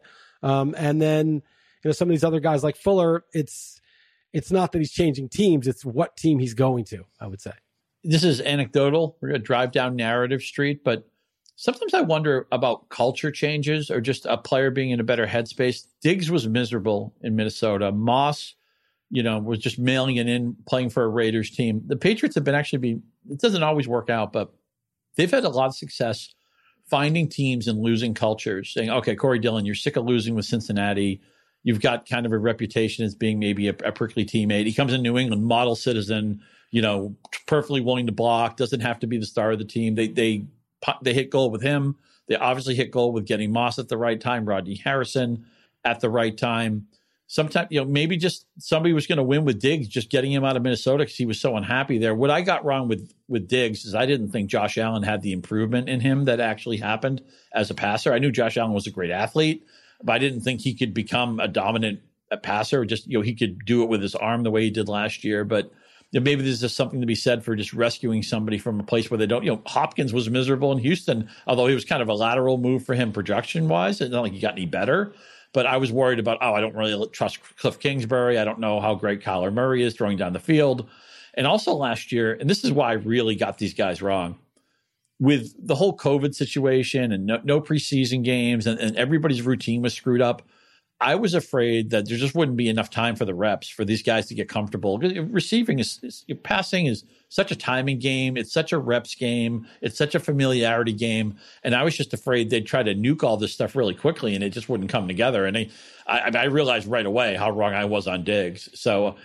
[0.43, 1.43] Um, and then, you
[1.85, 3.81] know, some of these other guys like Fuller, it's,
[4.33, 5.67] it's not that he's changing teams.
[5.67, 7.53] It's what team he's going to, I would say.
[8.05, 9.17] This is anecdotal.
[9.21, 11.07] We're going to drive down narrative street, but
[11.57, 15.87] sometimes I wonder about culture changes or just a player being in a better headspace.
[16.01, 17.93] Diggs was miserable in Minnesota.
[17.93, 18.55] Moss,
[19.11, 21.83] you know, was just mailing it in, playing for a Raiders team.
[21.87, 24.53] The Patriots have been actually be it doesn't always work out, but
[25.17, 26.35] they've had a lot of success
[26.89, 31.21] finding teams and losing cultures, saying, okay, Corey Dillon, you're sick of losing with Cincinnati.
[31.63, 34.67] You've got kind of a reputation as being maybe a, a prickly teammate.
[34.67, 38.99] He comes in New England, model citizen, you know, perfectly willing to block, doesn't have
[39.01, 39.95] to be the star of the team.
[39.95, 40.47] They they
[41.03, 41.97] they hit goal with him.
[42.29, 45.45] They obviously hit goal with getting Moss at the right time, Rodney Harrison
[45.85, 46.87] at the right time
[47.31, 50.45] sometimes you know maybe just somebody was going to win with Diggs, just getting him
[50.45, 52.13] out of Minnesota because he was so unhappy there.
[52.13, 55.33] What I got wrong with with Diggs is I didn't think Josh Allen had the
[55.33, 57.23] improvement in him that actually happened
[57.55, 58.13] as a passer.
[58.13, 59.65] I knew Josh Allen was a great athlete,
[60.03, 62.01] but I didn't think he could become a dominant
[62.43, 62.85] passer.
[62.85, 65.25] Just you know he could do it with his arm the way he did last
[65.25, 65.71] year, but.
[66.13, 69.19] maybe there's just something to be said for just rescuing somebody from a place where
[69.19, 69.45] they don't.
[69.45, 72.85] You know, Hopkins was miserable in Houston, although he was kind of a lateral move
[72.85, 74.01] for him projection wise.
[74.01, 75.15] It's not like he got any better.
[75.53, 78.39] But I was worried about, oh, I don't really trust Cliff Kingsbury.
[78.39, 80.89] I don't know how great Kyler Murray is throwing down the field.
[81.35, 84.39] And also last year, and this is why I really got these guys wrong
[85.21, 89.93] with the whole COVID situation and no, no preseason games and, and everybody's routine was
[89.93, 90.43] screwed up.
[91.03, 94.03] I was afraid that there just wouldn't be enough time for the reps for these
[94.03, 94.99] guys to get comfortable.
[94.99, 98.37] Receiving is, is, passing is such a timing game.
[98.37, 99.67] It's such a reps game.
[99.81, 101.37] It's such a familiarity game.
[101.65, 104.45] And I was just afraid they'd try to nuke all this stuff really quickly and
[104.45, 105.47] it just wouldn't come together.
[105.47, 105.71] And I,
[106.07, 108.69] I, I realized right away how wrong I was on Diggs.
[108.75, 109.17] So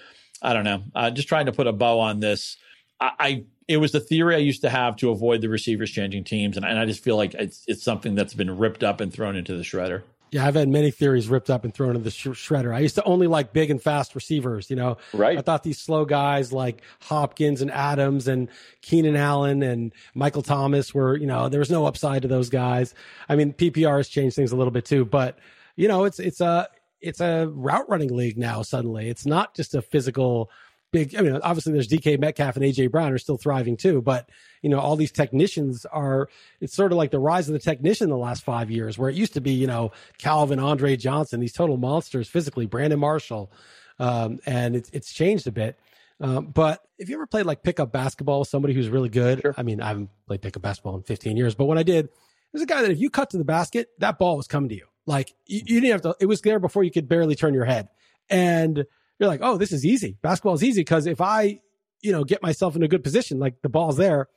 [0.42, 0.84] I don't know.
[0.96, 2.56] Uh, just trying to put a bow on this.
[3.02, 6.24] I, I it was the theory I used to have to avoid the receivers changing
[6.24, 9.12] teams, and, and I just feel like it's it's something that's been ripped up and
[9.12, 10.04] thrown into the shredder.
[10.32, 12.74] Yeah, I've had many theories ripped up and thrown in the sh- shredder.
[12.74, 14.98] I used to only like big and fast receivers, you know.
[15.14, 15.38] Right.
[15.38, 18.50] I thought these slow guys like Hopkins and Adams and
[18.82, 22.94] Keenan Allen and Michael Thomas were, you know, there was no upside to those guys.
[23.30, 25.38] I mean, PPR has changed things a little bit too, but
[25.76, 26.68] you know, it's it's a
[27.02, 28.62] it's a route running league now.
[28.62, 30.50] Suddenly, it's not just a physical
[30.96, 31.16] big.
[31.16, 34.30] I mean, obviously there's DK Metcalf and AJ Brown are still thriving too, but
[34.62, 36.30] you know, all these technicians are.
[36.62, 39.10] It's sort of like the rise of the technician in the last five years, where
[39.10, 43.52] it used to be, you know, Calvin, Andre Johnson, these total monsters physically, Brandon Marshall,
[44.00, 45.78] um, and it's it's changed a bit.
[46.22, 49.54] Um, but if you ever played like pickup basketball with somebody who's really good, sure.
[49.58, 52.08] I mean, I haven't played pickup basketball in 15 years, but when I did,
[52.54, 54.76] there's a guy that if you cut to the basket, that ball was coming to
[54.76, 54.86] you.
[55.06, 57.66] Like you, you didn't have to, it was there before you could barely turn your
[57.66, 57.90] head.
[58.30, 58.86] And
[59.20, 60.18] you're like, oh, this is easy.
[60.22, 61.60] Basketball is easy because if I,
[62.02, 64.28] you know, get myself in a good position, like the ball's there.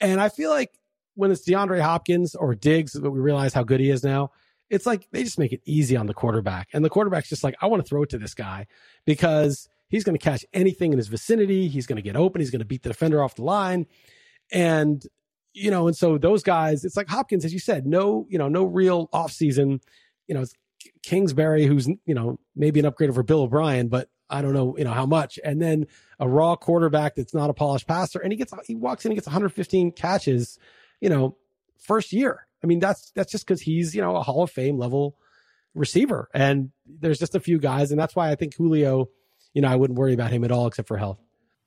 [0.00, 0.70] And I feel like
[1.14, 4.30] when it's DeAndre Hopkins or Diggs, that we realize how good he is now,
[4.70, 6.68] it's like they just make it easy on the quarterback.
[6.72, 8.66] And the quarterback's just like, I want to throw it to this guy
[9.04, 11.68] because he's going to catch anything in his vicinity.
[11.68, 12.40] He's going to get open.
[12.40, 13.86] He's going to beat the defender off the line.
[14.52, 15.02] And,
[15.54, 18.48] you know, and so those guys, it's like Hopkins, as you said, no, you know,
[18.48, 19.80] no real offseason.
[20.26, 20.54] You know, it's
[21.02, 24.84] Kingsbury, who's you know maybe an upgrade over Bill O'Brien, but I don't know you
[24.84, 25.38] know how much.
[25.44, 25.86] And then
[26.18, 29.16] a raw quarterback that's not a polished passer, and he gets he walks in and
[29.16, 30.58] gets 115 catches,
[31.00, 31.36] you know,
[31.78, 32.46] first year.
[32.62, 35.16] I mean that's that's just because he's you know a Hall of Fame level
[35.74, 39.08] receiver, and there's just a few guys, and that's why I think Julio,
[39.54, 41.18] you know, I wouldn't worry about him at all except for health.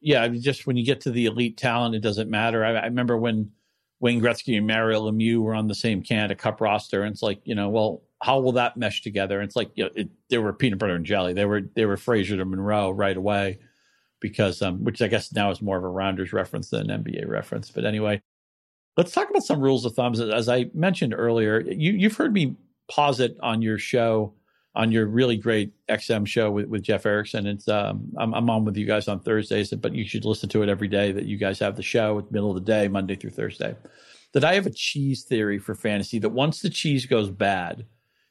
[0.02, 2.66] Yeah, I mean, just when you get to the elite talent, it doesn't matter.
[2.66, 3.52] I, I remember when
[4.00, 7.40] Wayne Gretzky and Mario Lemieux were on the same Canada Cup roster, and it's like
[7.46, 9.40] you know, well, how will that mesh together?
[9.40, 11.34] And it's like you know, it, they were peanut butter and jelly.
[11.34, 13.60] They were they were Frazier to Monroe right away,
[14.20, 17.28] because um, which I guess now is more of a Rounders reference than an NBA
[17.28, 17.72] reference.
[17.72, 18.22] But anyway,
[18.96, 20.22] let's talk about some rules of thumbs.
[20.22, 22.56] As I mentioned earlier, you you've heard me
[22.90, 24.34] posit on your show,
[24.76, 27.48] on your really great XM show with, with Jeff Erickson.
[27.48, 30.62] It's um, I'm, I'm on with you guys on Thursdays, but you should listen to
[30.62, 32.88] it every day that you guys have the show at the middle of the day,
[32.88, 33.76] Monday through Thursday.
[34.34, 37.86] That I have a cheese theory for fantasy that once the cheese goes bad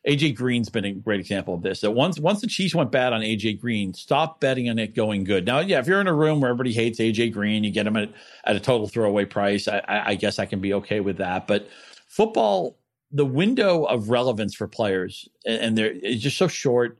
[0.08, 1.82] AJ Green's been a great example of this.
[1.82, 5.24] That once once the Chiefs went bad on AJ Green, stop betting on it going
[5.24, 5.44] good.
[5.44, 7.96] Now, yeah, if you're in a room where everybody hates AJ Green, you get him
[7.96, 8.10] at,
[8.44, 9.68] at a total throwaway price.
[9.68, 11.46] I, I, guess I can be okay with that.
[11.46, 11.68] But
[12.06, 12.78] football,
[13.12, 16.98] the window of relevance for players, and they're it's just so short.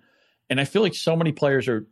[0.51, 1.87] And I feel like so many players are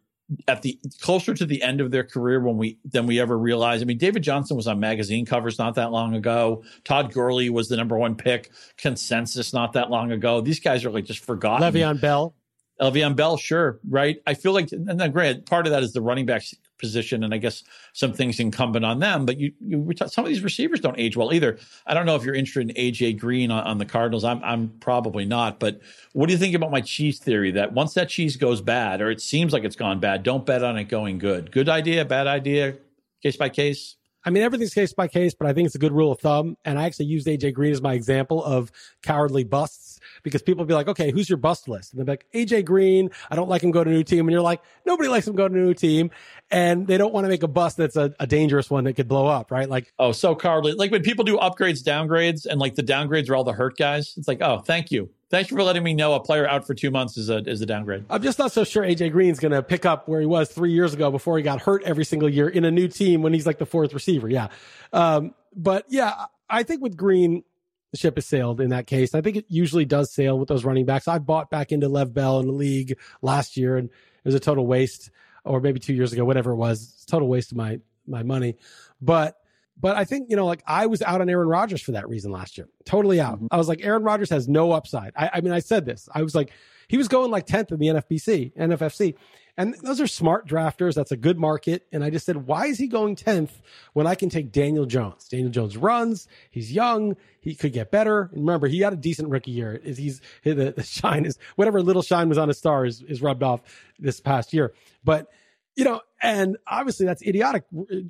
[0.46, 3.82] at the closer to the end of their career when we than we ever realized.
[3.82, 6.64] I mean, David Johnson was on magazine covers not that long ago.
[6.84, 10.40] Todd Gurley was the number one pick consensus not that long ago.
[10.40, 11.72] These guys are like just forgotten.
[11.72, 12.34] Le'Veon Bell.
[12.80, 14.22] Le'Veon Bell, sure, right.
[14.26, 16.44] I feel like, and then granted, part of that is the running back
[16.78, 19.26] position, and I guess some things incumbent on them.
[19.26, 21.58] But you, you some of these receivers don't age well either.
[21.86, 24.24] I don't know if you're interested in AJ Green on, on, the Cardinals.
[24.24, 25.58] I'm, I'm probably not.
[25.58, 25.80] But
[26.12, 29.10] what do you think about my cheese theory that once that cheese goes bad, or
[29.10, 31.50] it seems like it's gone bad, don't bet on it going good?
[31.50, 32.76] Good idea, bad idea,
[33.22, 33.96] case by case.
[34.24, 36.56] I mean, everything's case by case, but I think it's a good rule of thumb.
[36.64, 38.70] And I actually used AJ Green as my example of
[39.02, 39.87] cowardly busts
[40.22, 41.92] because people be like, okay, who's your bust list?
[41.92, 44.20] And they're like, AJ Green, I don't like him go to a new team.
[44.20, 46.10] And you're like, nobody likes him go to a new team.
[46.50, 49.08] And they don't want to make a bust that's a, a dangerous one that could
[49.08, 49.68] blow up, right?
[49.68, 50.72] Like, oh, so cowardly.
[50.72, 54.14] Like when people do upgrades, downgrades, and like the downgrades are all the hurt guys.
[54.16, 55.10] It's like, oh, thank you.
[55.30, 57.60] Thank you for letting me know a player out for two months is a is
[57.60, 58.06] a downgrade.
[58.08, 60.72] I'm just not so sure AJ Green's going to pick up where he was three
[60.72, 63.44] years ago before he got hurt every single year in a new team when he's
[63.44, 64.30] like the fourth receiver.
[64.30, 64.48] Yeah,
[64.94, 66.14] um, but yeah,
[66.48, 67.44] I think with Green,
[67.92, 69.14] the ship has sailed in that case.
[69.14, 71.08] I think it usually does sail with those running backs.
[71.08, 74.40] I bought back into Lev Bell in the league last year, and it was a
[74.40, 75.10] total waste,
[75.44, 78.56] or maybe two years ago, whatever it was, total waste of my my money.
[79.00, 79.36] But
[79.80, 82.32] but I think, you know, like I was out on Aaron Rodgers for that reason
[82.32, 82.68] last year.
[82.84, 83.36] Totally out.
[83.36, 83.46] Mm-hmm.
[83.50, 85.12] I was like, Aaron Rodgers has no upside.
[85.16, 86.08] I, I mean, I said this.
[86.12, 86.52] I was like,
[86.88, 89.14] he was going like 10th in the NFBC, NFFC.
[89.58, 90.94] And those are smart drafters.
[90.94, 91.84] That's a good market.
[91.90, 93.50] And I just said, why is he going 10th
[93.92, 95.26] when I can take Daniel Jones?
[95.26, 96.28] Daniel Jones runs.
[96.50, 97.16] He's young.
[97.40, 98.30] He could get better.
[98.32, 99.74] And remember, he had a decent rookie year.
[99.74, 103.20] Is He's the, the shine is whatever little shine was on his star is, is
[103.20, 103.60] rubbed off
[103.98, 104.72] this past year.
[105.02, 105.26] But
[105.74, 107.64] you know, and obviously that's idiotic.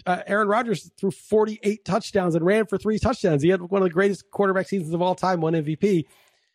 [0.06, 3.42] Uh, Aaron Rodgers threw 48 touchdowns and ran for three touchdowns.
[3.42, 6.04] He had one of the greatest quarterback seasons of all time, one MVP.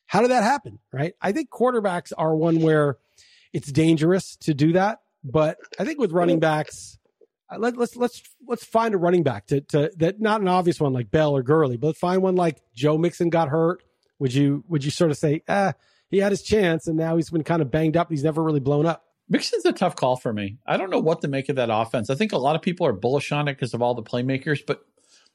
[0.06, 0.80] How did that happen?
[0.92, 1.13] Right.
[1.22, 2.98] I think quarterbacks are one where
[3.54, 5.00] it's dangerous to do that.
[5.24, 6.98] But I think with running backs,
[7.50, 10.80] uh, let, let's let's let's find a running back to to that not an obvious
[10.80, 13.84] one like Bell or Gurley, but find one like Joe Mixon got hurt.
[14.20, 15.74] Would you would you sort of say, ah,
[16.10, 18.10] he had his chance and now he's been kind of banged up.
[18.10, 19.06] He's never really blown up.
[19.30, 20.58] Mixon's a tough call for me.
[20.66, 22.10] I don't know what to make of that offense.
[22.10, 24.60] I think a lot of people are bullish on it because of all the playmakers,
[24.66, 24.86] but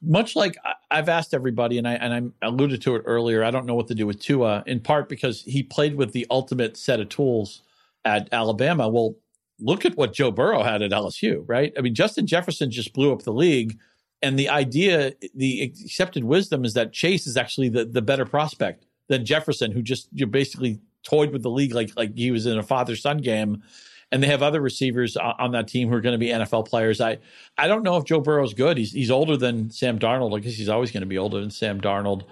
[0.02, 0.56] much like
[0.90, 3.88] I've asked everybody, and I and I alluded to it earlier, I don't know what
[3.88, 7.62] to do with Tua, in part because he played with the ultimate set of tools
[8.04, 8.88] at Alabama.
[8.88, 9.16] Well,
[9.60, 11.72] look at what Joe Burrow had at LSU, right?
[11.76, 13.78] I mean, Justin Jefferson just blew up the league.
[14.20, 18.84] And the idea, the accepted wisdom is that Chase is actually the, the better prospect
[19.08, 22.58] than Jefferson, who just you basically toyed with the league like like he was in
[22.58, 23.62] a father son game.
[24.10, 27.00] And they have other receivers on that team who are going to be NFL players.
[27.00, 27.18] I
[27.58, 28.78] I don't know if Joe Burrow's good.
[28.78, 30.36] He's he's older than Sam Darnold.
[30.36, 32.22] I guess he's always going to be older than Sam Darnold.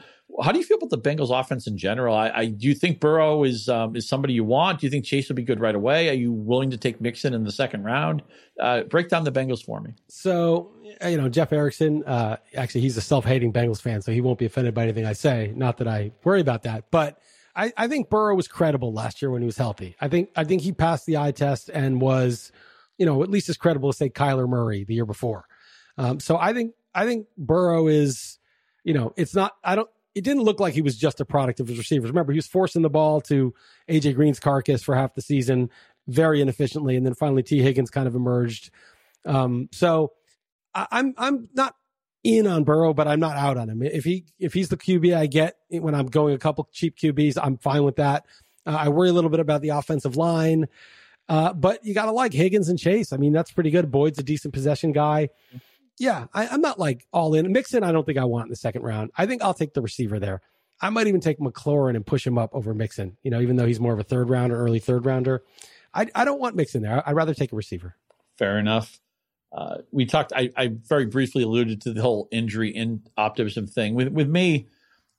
[0.43, 2.15] How do you feel about the Bengals offense in general?
[2.15, 4.81] I, I do you think Burrow is um, is somebody you want?
[4.81, 6.09] Do you think Chase will be good right away?
[6.09, 8.23] Are you willing to take Mixon in the second round?
[8.59, 9.93] Uh, break down the Bengals for me.
[10.09, 10.73] So
[11.07, 12.05] you know Jeff Erickson.
[12.05, 15.07] Uh, actually, he's a self hating Bengals fan, so he won't be offended by anything
[15.07, 15.53] I say.
[15.55, 17.21] Not that I worry about that, but
[17.57, 19.97] I, I think Burrow was credible last year when he was healthy.
[20.01, 22.53] I think I think he passed the eye test and was,
[22.99, 25.47] you know, at least as credible as say Kyler Murray the year before.
[25.97, 28.39] Um, so I think I think Burrow is,
[28.85, 29.55] you know, it's not.
[29.65, 29.89] I don't.
[30.15, 32.11] It didn't look like he was just a product of his receivers.
[32.11, 33.55] Remember, he was forcing the ball to
[33.89, 35.71] AJ Green's carcass for half the season,
[36.09, 38.71] very inefficiently, and then finally Tee Higgins kind of emerged.
[39.25, 40.13] Um, so
[40.75, 41.75] I, I'm I'm not
[42.27, 43.83] in on Burrow, but I'm not out on him.
[43.83, 47.39] If he if he's the QB I get when I'm going a couple cheap QBs,
[47.41, 48.27] I'm fine with that.
[48.67, 50.67] Uh, I worry a little bit about the offensive line,
[51.29, 53.13] uh, but you got to like Higgins and Chase.
[53.13, 53.91] I mean, that's pretty good.
[53.91, 55.29] Boyd's a decent possession guy.
[55.99, 57.51] Yeah, I, am not like all in.
[57.53, 59.13] Mixon, I don't think I want in the second round.
[59.17, 60.43] I think I'll take the receiver there.
[60.81, 63.17] I might even take McLaurin and push him up over Mixon.
[63.23, 65.43] You know, even though he's more of a third rounder, early third rounder.
[65.95, 67.03] I I don't want Mixon there.
[67.07, 67.97] I'd rather take a receiver.
[68.37, 69.01] Fair enough
[69.53, 70.33] uh, we talked.
[70.35, 74.67] I, I, very briefly alluded to the whole injury in optimism thing with with me.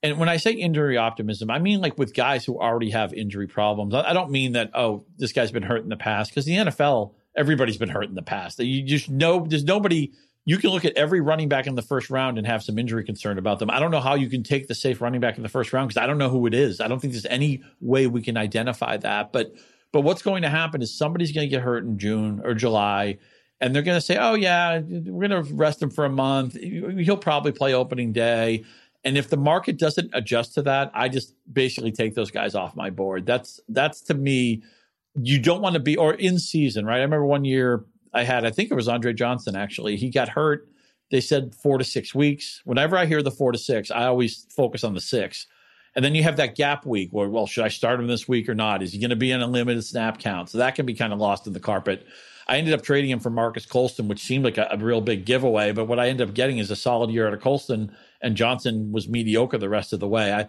[0.04, 3.48] And when I say injury optimism, I mean like with guys who already have injury
[3.48, 3.94] problems.
[3.94, 6.54] I, I don't mean that oh this guy's been hurt in the past because the
[6.54, 8.60] NFL everybody's been hurt in the past.
[8.60, 10.12] You just know there's nobody.
[10.46, 13.04] You can look at every running back in the first round and have some injury
[13.04, 13.70] concern about them.
[13.70, 15.90] I don't know how you can take the safe running back in the first round
[15.90, 16.80] because I don't know who it is.
[16.80, 19.32] I don't think there's any way we can identify that.
[19.32, 19.54] But
[19.92, 23.18] but what's going to happen is somebody's going to get hurt in June or July
[23.60, 26.56] and they're going to say, "Oh yeah, we're going to rest him for a month.
[26.56, 28.66] He'll probably play opening day."
[29.04, 32.76] And if the market doesn't adjust to that, I just basically take those guys off
[32.76, 33.26] my board.
[33.26, 34.64] That's that's to me,
[35.16, 36.98] you don't want to be or in season, right?
[36.98, 39.96] I remember one year I had, I think it was Andre Johnson actually.
[39.96, 40.68] He got hurt.
[41.10, 42.62] They said four to six weeks.
[42.66, 45.48] Whenever I hear the four to six, I always focus on the six.
[45.96, 48.50] And then you have that gap week where, well, should I start him this week
[48.50, 48.84] or not?
[48.84, 50.50] Is he going to be in a limited snap count?
[50.50, 52.06] So that can be kind of lost in the carpet.
[52.48, 55.26] I ended up trading him for Marques Colston, which seemed like a, a, real big
[55.26, 55.74] giveaway.
[55.74, 58.92] But what I ended up getting is a solid year out of Colston, and Johnson
[58.92, 60.34] was mediocre the rest of the way.
[60.34, 60.48] I,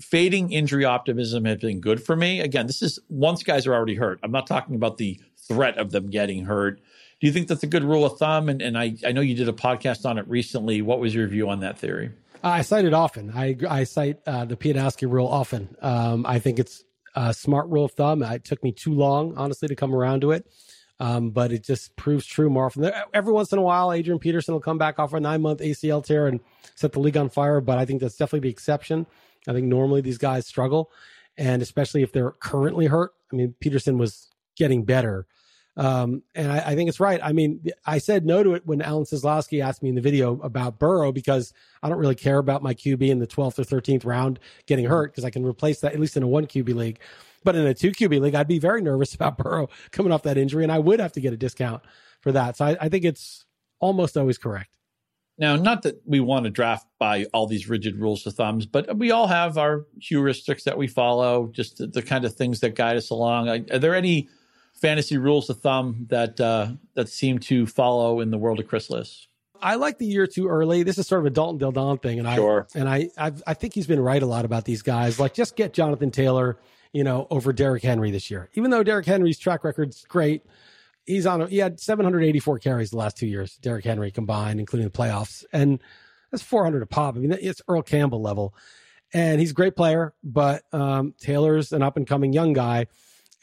[0.00, 2.40] fading injury optimism has been good for me.
[2.40, 4.20] Again, this is once guys are already hurt.
[4.22, 6.80] I'm not talking about the threat of them getting hurt.
[7.20, 8.48] Do you think that's a good rule of thumb?
[8.48, 10.80] And, and I, I know you did a podcast on it recently.
[10.80, 12.12] What was your view on that theory?
[12.42, 13.30] I cite it often.
[13.34, 15.76] I, I cite uh, the Pianowski rule often.
[15.82, 16.82] Um, I think it's
[17.14, 18.22] a smart rule of thumb.
[18.22, 20.46] It took me too long, honestly, to come around to it.
[21.00, 22.92] Um, but it just proves true more often.
[23.14, 26.04] Every once in a while, Adrian Peterson will come back off a nine month ACL
[26.04, 26.40] tear and
[26.74, 27.62] set the league on fire.
[27.62, 29.06] But I think that's definitely the exception.
[29.48, 30.90] I think normally these guys struggle,
[31.38, 33.14] and especially if they're currently hurt.
[33.32, 35.26] I mean, Peterson was getting better.
[35.76, 37.20] Um, and I, I, think it's right.
[37.22, 40.38] I mean, I said no to it when Alan Seslowsky asked me in the video
[40.42, 44.04] about Burrow because I don't really care about my QB in the 12th or 13th
[44.04, 46.98] round getting hurt because I can replace that at least in a one QB league.
[47.42, 50.38] But in a two QB league, I'd be very nervous about Burrow coming off that
[50.38, 51.82] injury, and I would have to get a discount
[52.20, 52.56] for that.
[52.56, 53.44] So I, I think it's
[53.80, 54.76] almost always correct.
[55.38, 58.94] Now, not that we want to draft by all these rigid rules of thumbs, but
[58.98, 62.74] we all have our heuristics that we follow, just the, the kind of things that
[62.74, 63.48] guide us along.
[63.48, 64.28] Are there any
[64.74, 68.90] fantasy rules of thumb that uh, that seem to follow in the world of Chris
[68.90, 69.28] Liss?
[69.62, 70.82] I like the year too early.
[70.82, 72.66] This is sort of a Dalton Del Don thing, and sure.
[72.74, 75.18] I and I I've, i think he's been right a lot about these guys.
[75.18, 76.58] Like, just get Jonathan Taylor
[76.92, 78.48] you know, over Derrick Henry this year.
[78.54, 80.42] Even though Derrick Henry's track record's great,
[81.06, 81.42] he's on.
[81.42, 83.56] A, he had 784 carries the last two years.
[83.56, 85.80] Derrick Henry combined, including the playoffs, and
[86.30, 87.16] that's 400 a pop.
[87.16, 88.54] I mean, it's Earl Campbell level,
[89.12, 90.14] and he's a great player.
[90.22, 92.86] But um, Taylor's an up and coming young guy,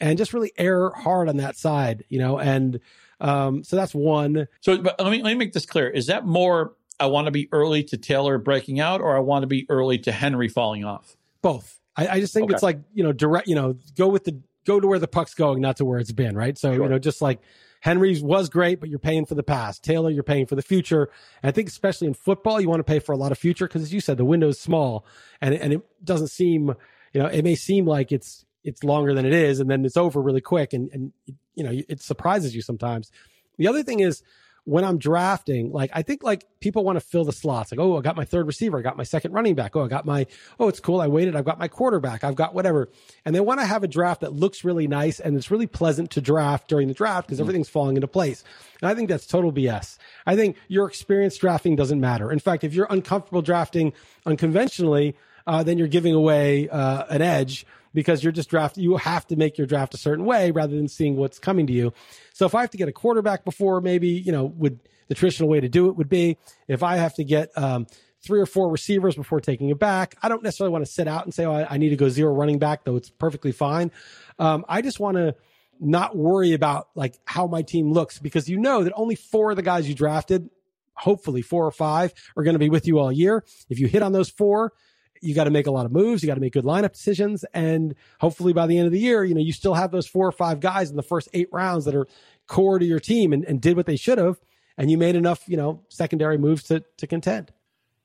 [0.00, 2.38] and just really air hard on that side, you know.
[2.38, 2.80] And
[3.20, 4.48] um, so that's one.
[4.60, 6.74] So, but let me let me make this clear: is that more?
[7.00, 9.98] I want to be early to Taylor breaking out, or I want to be early
[9.98, 11.16] to Henry falling off.
[11.42, 11.78] Both.
[11.98, 12.54] I, I just think okay.
[12.54, 13.48] it's like you know direct.
[13.48, 16.12] You know, go with the go to where the puck's going, not to where it's
[16.12, 16.36] been.
[16.36, 16.56] Right.
[16.56, 16.84] So sure.
[16.84, 17.40] you know, just like
[17.80, 19.82] Henry's was great, but you're paying for the past.
[19.82, 21.10] Taylor, you're paying for the future.
[21.42, 23.66] And I think especially in football, you want to pay for a lot of future
[23.66, 25.04] because, as you said, the window is small,
[25.40, 26.74] and and it doesn't seem,
[27.12, 29.96] you know, it may seem like it's it's longer than it is, and then it's
[29.96, 31.12] over really quick, and and
[31.56, 33.10] you know, it surprises you sometimes.
[33.56, 34.22] The other thing is
[34.68, 37.72] when I'm drafting, like I think like people want to fill the slots.
[37.72, 39.74] Like, oh, I got my third receiver, I got my second running back.
[39.74, 40.26] Oh, I got my
[40.60, 41.00] oh, it's cool.
[41.00, 41.34] I waited.
[41.34, 42.22] I've got my quarterback.
[42.22, 42.90] I've got whatever.
[43.24, 46.10] And they want to have a draft that looks really nice and it's really pleasant
[46.12, 48.44] to draft during the draft because everything's falling into place.
[48.82, 49.96] And I think that's total BS.
[50.26, 52.30] I think your experience drafting doesn't matter.
[52.30, 53.94] In fact, if you're uncomfortable drafting
[54.26, 55.16] unconventionally,
[55.46, 57.64] uh, then you're giving away uh, an edge
[57.98, 58.78] because you're just draft.
[58.78, 61.72] You have to make your draft a certain way rather than seeing what's coming to
[61.72, 61.92] you.
[62.32, 64.78] So if I have to get a quarterback before, maybe you know, would
[65.08, 66.38] the traditional way to do it would be
[66.68, 67.88] if I have to get um,
[68.22, 70.14] three or four receivers before taking it back.
[70.22, 72.08] I don't necessarily want to sit out and say, oh, I, I need to go
[72.08, 73.90] zero running back, though it's perfectly fine.
[74.38, 75.34] Um, I just want to
[75.80, 79.56] not worry about like how my team looks because you know that only four of
[79.56, 80.50] the guys you drafted,
[80.94, 83.44] hopefully four or five, are going to be with you all year.
[83.68, 84.72] If you hit on those four,
[85.20, 86.22] you got to make a lot of moves.
[86.22, 87.44] You got to make good lineup decisions.
[87.54, 90.26] And hopefully by the end of the year, you know, you still have those four
[90.26, 92.06] or five guys in the first eight rounds that are
[92.46, 94.40] core to your team and, and did what they should have.
[94.76, 97.52] And you made enough, you know, secondary moves to, to contend.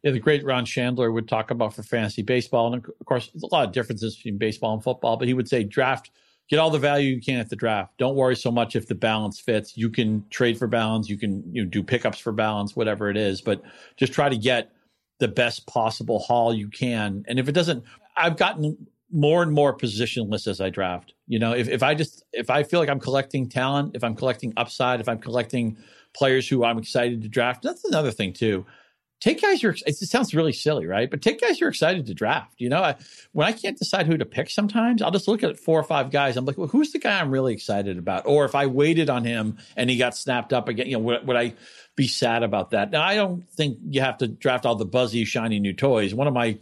[0.03, 2.73] Yeah, the great Ron Shandler would talk about for fantasy baseball.
[2.73, 5.47] And of course, there's a lot of differences between baseball and football, but he would
[5.47, 6.11] say draft,
[6.49, 7.97] get all the value you can at the draft.
[7.97, 9.77] Don't worry so much if the balance fits.
[9.77, 13.15] You can trade for balance, you can you know, do pickups for balance, whatever it
[13.15, 13.61] is, but
[13.95, 14.71] just try to get
[15.23, 17.23] the best possible haul you can.
[17.29, 17.85] And if it doesn't,
[18.17, 21.13] I've gotten more and more positionless as I draft.
[21.27, 24.15] You know, if, if I just if I feel like I'm collecting talent, if I'm
[24.15, 25.77] collecting upside, if I'm collecting
[26.13, 28.65] players who I'm excited to draft, that's another thing too.
[29.23, 31.09] Take guys you're it sounds really silly, right?
[31.09, 32.55] But take guys you're excited to draft.
[32.57, 32.95] You know, I,
[33.31, 36.11] when I can't decide who to pick sometimes, I'll just look at four or five
[36.11, 36.35] guys.
[36.35, 38.27] I'm like, well, who's the guy I'm really excited about?
[38.27, 41.25] Or if I waited on him and he got snapped up again, you know, would,
[41.25, 41.53] would I
[41.95, 42.91] be sad about that.
[42.91, 46.13] Now, I don't think you have to draft all the buzzy, shiny new toys.
[46.13, 46.59] One of my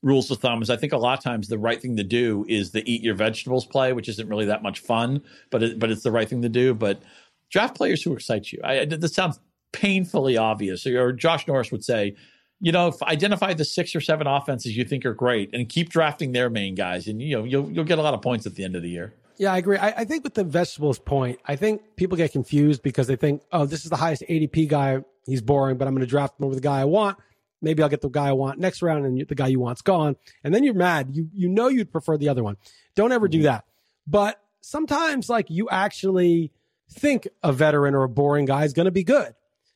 [0.00, 2.46] rules of thumb is I think a lot of times the right thing to do
[2.48, 5.90] is the eat your vegetables play, which isn't really that much fun, but it, but
[5.90, 6.74] it's the right thing to do.
[6.74, 7.02] But
[7.50, 8.60] draft players who excite you.
[8.62, 9.40] I, this sounds
[9.74, 10.86] painfully obvious.
[10.86, 12.16] Or Josh Norris would say,
[12.60, 16.32] you know, identify the six or seven offenses you think are great and keep drafting
[16.32, 18.64] their main guys, and you know you'll you'll get a lot of points at the
[18.64, 19.12] end of the year.
[19.36, 19.76] Yeah, I agree.
[19.76, 23.42] I, I, think with the vegetables point, I think people get confused because they think,
[23.50, 25.02] oh, this is the highest ADP guy.
[25.26, 27.18] He's boring, but I'm going to draft him over the guy I want.
[27.60, 30.14] Maybe I'll get the guy I want next round, and the guy you want's gone.
[30.44, 31.16] And then you're mad.
[31.16, 32.56] You you know you'd prefer the other one.
[32.94, 33.46] Don't ever do mm-hmm.
[33.46, 33.64] that.
[34.06, 36.52] But sometimes, like you actually
[36.90, 39.34] think a veteran or a boring guy is going to be good.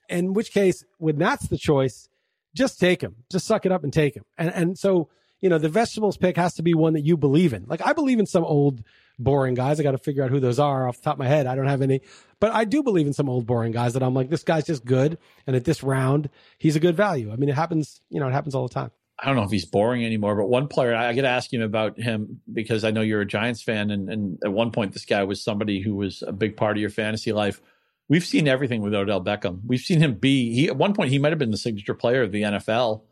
[0.09, 2.09] In which case, when that's the choice,
[2.55, 3.17] just take him.
[3.31, 4.25] Just suck it up and take him.
[4.37, 5.09] And and so
[5.41, 7.67] you know the vegetables pick has to be one that you believe in.
[7.67, 8.83] Like I believe in some old
[9.19, 9.81] boring guys.
[9.81, 11.47] I got to figure out who those are off the top of my head.
[11.47, 12.01] I don't have any,
[12.41, 14.85] but I do believe in some old boring guys that I'm like, this guy's just
[14.85, 15.19] good.
[15.47, 17.33] And at this round, he's a good value.
[17.33, 18.91] I mean, it happens, you know, it happens all the time.
[19.19, 21.61] I don't know if he's boring anymore, but one player I, get to ask him
[21.61, 25.07] about him because I know you're a Giants fan, and, and at one point this
[25.07, 27.61] guy was somebody who was a big part of your fantasy life.
[28.09, 29.61] We've seen everything with Odell Beckham.
[29.67, 32.23] We've seen him be he at one point he might have been the signature player
[32.23, 33.03] of the NFL,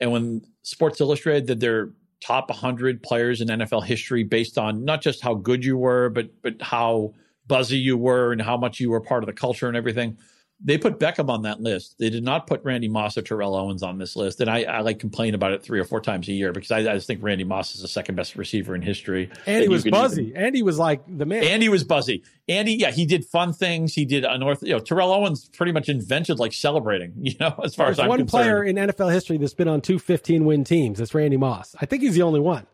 [0.00, 1.90] and when Sports Illustrated did their
[2.20, 6.42] top 100 players in NFL history based on not just how good you were, but
[6.42, 7.14] but how
[7.46, 10.16] buzzy you were and how much you were part of the culture and everything
[10.64, 11.96] they put Beckham on that list.
[11.98, 14.40] They did not put Randy Moss or Terrell Owens on this list.
[14.40, 16.78] And I, I like complain about it three or four times a year because I,
[16.78, 19.30] I just think Randy Moss is the second best receiver in history.
[19.46, 20.28] And he was buzzy.
[20.28, 21.44] Even, and he was like the man.
[21.44, 22.24] And he was buzzy.
[22.48, 23.94] Andy, yeah, he did fun things.
[23.94, 24.62] He did unorth.
[24.62, 27.12] You know, Terrell Owens pretty much invented like celebrating.
[27.24, 28.42] You know, as far There's as I'm one concerned.
[28.44, 31.00] player in NFL history that's been on two 15 win teams.
[31.00, 31.74] It's Randy Moss.
[31.80, 32.66] I think he's the only one.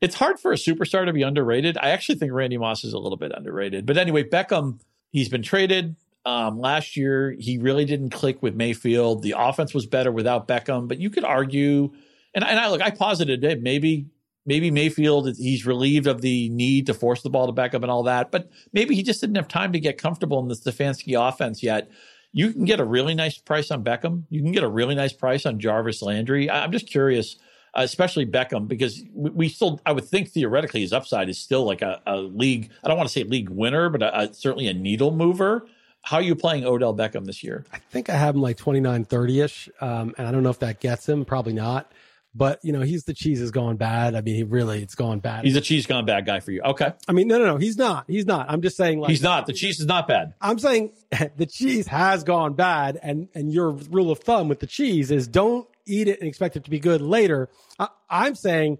[0.00, 1.76] It's hard for a superstar to be underrated.
[1.76, 3.84] I actually think Randy Moss is a little bit underrated.
[3.84, 4.78] But anyway, Beckham,
[5.10, 9.22] he's been traded um, last year, he really didn't click with Mayfield.
[9.22, 11.92] The offense was better without Beckham, but you could argue,
[12.34, 13.62] and, and I look, I posited it.
[13.62, 14.08] Maybe,
[14.44, 18.02] maybe Mayfield, he's relieved of the need to force the ball to Beckham and all
[18.02, 21.62] that, but maybe he just didn't have time to get comfortable in the Stefanski offense
[21.62, 21.88] yet.
[22.32, 24.24] You can get a really nice price on Beckham.
[24.28, 26.50] You can get a really nice price on Jarvis Landry.
[26.50, 27.36] I'm just curious
[27.76, 31.64] uh, especially Beckham, because we, we, still, I would think theoretically, his upside is still
[31.64, 32.70] like a, a league.
[32.82, 35.68] I don't want to say league winner, but a, a, certainly a needle mover.
[36.06, 37.64] How are you playing Odell Beckham this year?
[37.72, 39.68] I think I have him like 29, 30 ish.
[39.80, 41.90] Um, and I don't know if that gets him, probably not.
[42.32, 44.14] But you know, he's the cheese is going bad.
[44.14, 45.44] I mean, he really it's going bad.
[45.44, 46.62] He's a cheese gone bad guy for you.
[46.62, 46.92] Okay.
[47.08, 48.04] I mean, no, no, no, he's not.
[48.06, 48.48] He's not.
[48.48, 49.46] I'm just saying like he's not.
[49.46, 50.34] The cheese is not bad.
[50.40, 50.92] I'm saying
[51.36, 55.26] the cheese has gone bad, and and your rule of thumb with the cheese is
[55.26, 57.48] don't eat it and expect it to be good later.
[57.80, 58.78] I, I'm saying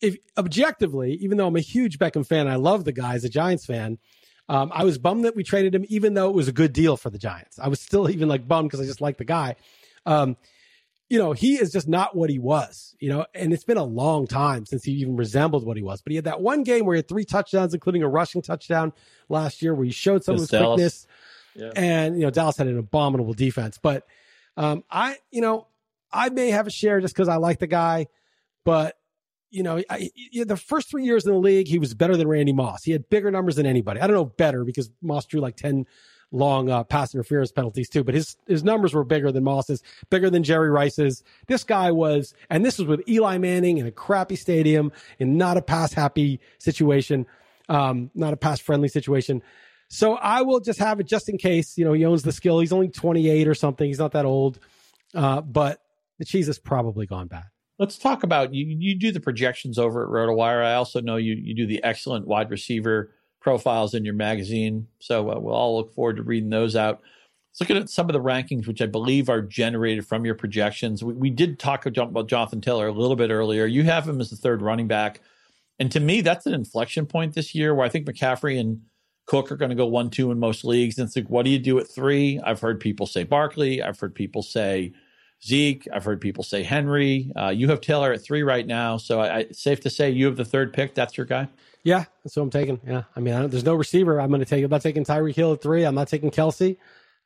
[0.00, 3.28] if objectively, even though I'm a huge Beckham fan, I love the guy as a
[3.28, 3.98] Giants fan.
[4.52, 6.98] Um, I was bummed that we traded him, even though it was a good deal
[6.98, 7.58] for the Giants.
[7.58, 9.56] I was still even like bummed because I just like the guy.
[10.04, 10.36] Um,
[11.08, 13.84] you know, he is just not what he was, you know, and it's been a
[13.84, 16.02] long time since he even resembled what he was.
[16.02, 18.92] But he had that one game where he had three touchdowns, including a rushing touchdown
[19.30, 21.06] last year where he showed some of his quickness.
[21.54, 21.70] Yeah.
[21.74, 23.78] And, you know, Dallas had an abominable defense.
[23.78, 24.06] But
[24.58, 25.66] um, I, you know,
[26.12, 28.08] I may have a share just because I like the guy,
[28.64, 28.96] but
[29.52, 32.52] you know, I, the first three years in the league, he was better than Randy
[32.52, 32.82] Moss.
[32.82, 34.00] He had bigger numbers than anybody.
[34.00, 35.86] I don't know better because Moss drew like 10
[36.32, 40.30] long uh, pass interference penalties too, but his, his numbers were bigger than Moss's, bigger
[40.30, 41.22] than Jerry Rice's.
[41.46, 45.58] This guy was, and this was with Eli Manning in a crappy stadium in not
[45.58, 47.26] a pass happy situation,
[47.68, 49.42] um, not a pass friendly situation.
[49.88, 52.60] So I will just have it just in case, you know, he owns the skill.
[52.60, 53.86] He's only 28 or something.
[53.86, 54.58] He's not that old.
[55.14, 55.82] Uh, but
[56.18, 57.51] the cheese has probably gone bad.
[57.82, 58.64] Let's talk about you.
[58.64, 60.64] You do the projections over at RotoWire.
[60.64, 63.10] I also know you you do the excellent wide receiver
[63.40, 64.86] profiles in your magazine.
[65.00, 67.00] So uh, we'll all look forward to reading those out.
[67.50, 71.02] Let's look at some of the rankings, which I believe are generated from your projections.
[71.02, 73.66] We, we did talk about Jonathan Taylor a little bit earlier.
[73.66, 75.20] You have him as the third running back.
[75.80, 78.80] And to me, that's an inflection point this year where I think McCaffrey and
[79.26, 80.98] Cook are going to go one, two in most leagues.
[80.98, 82.38] And it's like, what do you do at three?
[82.44, 83.82] I've heard people say Barkley.
[83.82, 84.92] I've heard people say
[85.44, 85.88] Zeke.
[85.92, 87.32] I've heard people say Henry.
[87.36, 90.26] Uh, you have Taylor at three Reich now, so I, I, safe to say you
[90.26, 90.94] have the third pick.
[90.94, 91.48] That's your guy.
[91.82, 92.80] Yeah, that's what I'm taking.
[92.86, 94.20] Yeah, I mean, I there's no receiver.
[94.20, 94.62] I'm going to take.
[94.62, 95.84] I'm not taking Tyreek Hill at three.
[95.84, 96.76] I'm not taking Kelce.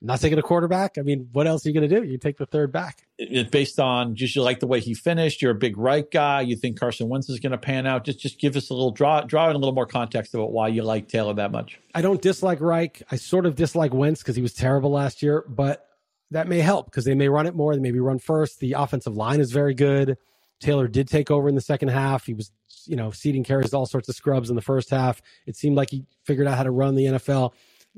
[0.00, 0.98] I'm not taking a quarterback.
[0.98, 2.06] I mean, what else are you going to do?
[2.06, 3.06] You take the third back.
[3.18, 5.40] It, based on just you like the way he finished.
[5.40, 6.42] You're a big right guy.
[6.42, 8.04] You think Carson Wentz is going to pan out.
[8.04, 10.68] Just just give us a little draw draw in a little more context about why
[10.68, 11.78] you like Taylor that much.
[11.94, 13.02] I don't dislike Reich.
[13.10, 15.86] I sort of dislike Wentz because he was terrible last year, but
[16.30, 17.74] that may help because they may run it more.
[17.74, 18.60] They maybe run first.
[18.60, 20.16] The offensive line is very good.
[20.60, 22.26] Taylor did take over in the second half.
[22.26, 22.50] He was,
[22.86, 25.20] you know, ceding carries all sorts of scrubs in the first half.
[25.46, 27.52] It seemed like he figured out how to run the NFL.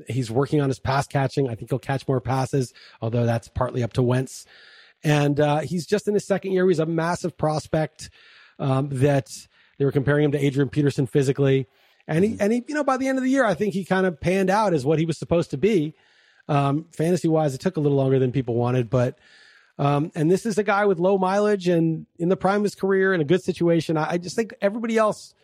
[0.08, 1.48] He's working on his pass catching.
[1.48, 4.44] I think he'll catch more passes, although that's partly up to Wentz.
[5.04, 6.68] And uh, he's just in his second year.
[6.68, 8.10] He's a massive prospect
[8.58, 9.30] um, that
[9.78, 11.66] they were comparing him to Adrian Peterson physically.
[12.06, 13.84] And he, and he, you know, by the end of the year, I think he
[13.84, 15.94] kind of panned out as what he was supposed to be.
[16.48, 19.18] Um, fantasy wise, it took a little longer than people wanted, but
[19.78, 22.74] um, and this is a guy with low mileage and in the prime of his
[22.74, 23.96] career in a good situation.
[23.96, 25.34] I, I just think everybody else,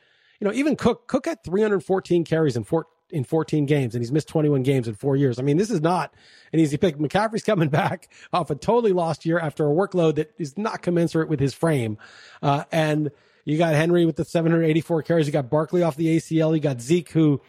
[0.40, 4.10] you know, even Cook, Cook had 314 carries in four, in 14 games and he's
[4.10, 5.38] missed 21 games in four years.
[5.38, 6.12] I mean, this is not
[6.52, 6.98] an easy pick.
[6.98, 11.28] McCaffrey's coming back off a totally lost year after a workload that is not commensurate
[11.28, 11.96] with his frame.
[12.42, 13.12] Uh, and
[13.44, 15.26] you got Henry with the 784 carries.
[15.26, 16.54] You got Barkley off the ACL.
[16.54, 17.40] You got Zeke, who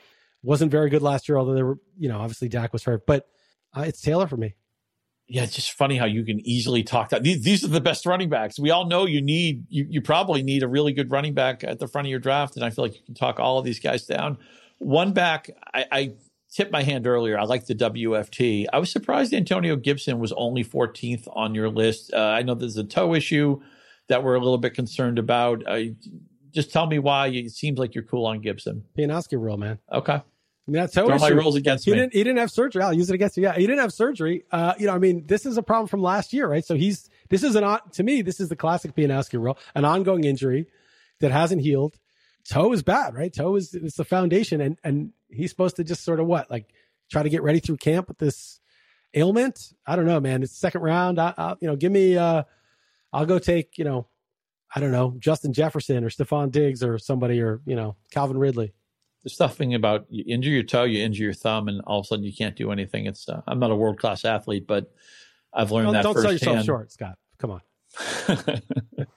[0.44, 3.28] wasn't very good last year, although they were, you know, obviously Dak was hurt, but
[3.76, 4.56] uh, it's Taylor for me.
[5.28, 8.06] Yeah, it's just funny how you can easily talk that these, these are the best
[8.06, 8.60] running backs.
[8.60, 11.80] We all know you need you you probably need a really good running back at
[11.80, 13.80] the front of your draft, and I feel like you can talk all of these
[13.80, 14.38] guys down.
[14.78, 16.14] One back, I, I
[16.54, 17.40] tipped my hand earlier.
[17.40, 18.68] I like the WFT.
[18.72, 22.14] I was surprised Antonio Gibson was only 14th on your list.
[22.14, 23.62] Uh, I know there's a toe issue
[24.10, 25.64] that we're a little bit concerned about.
[25.68, 25.80] Uh,
[26.52, 27.28] just tell me why.
[27.28, 28.86] It seems like you're cool on Gibson.
[28.98, 29.80] Pianowski rule, man.
[29.92, 30.22] Okay.
[30.68, 31.98] I mean, that's my rules against he me.
[31.98, 32.82] Didn't, he didn't have surgery.
[32.82, 33.44] I'll use it against you.
[33.44, 34.46] Yeah, he didn't have surgery.
[34.52, 36.66] Uh, you know, I mean, this is a problem from last year, right?
[36.66, 40.24] So he's this is an to me, this is the classic Pianowski rule, an ongoing
[40.24, 40.66] injury
[41.20, 42.00] that hasn't healed.
[42.50, 43.32] Toe is bad, right?
[43.32, 46.74] Toe is it's the foundation, and and he's supposed to just sort of what like
[47.12, 48.60] try to get ready through camp with this
[49.14, 49.72] ailment.
[49.86, 50.42] I don't know, man.
[50.42, 51.20] It's second round.
[51.20, 52.18] I, I you know, give me.
[52.18, 52.44] uh
[53.14, 54.08] I'll go take you know,
[54.76, 58.74] I don't know, Justin Jefferson or Stefon Diggs or somebody or you know Calvin Ridley
[59.26, 62.08] the stuffing about you injure your toe, you injure your thumb, and all of a
[62.08, 63.08] sudden you can't do anything.
[63.08, 64.94] It's uh, I'm not a world class athlete, but
[65.52, 66.04] I've learned don't, that.
[66.04, 66.40] Don't firsthand.
[66.40, 67.18] sell yourself short, Scott.
[67.40, 67.62] Come on.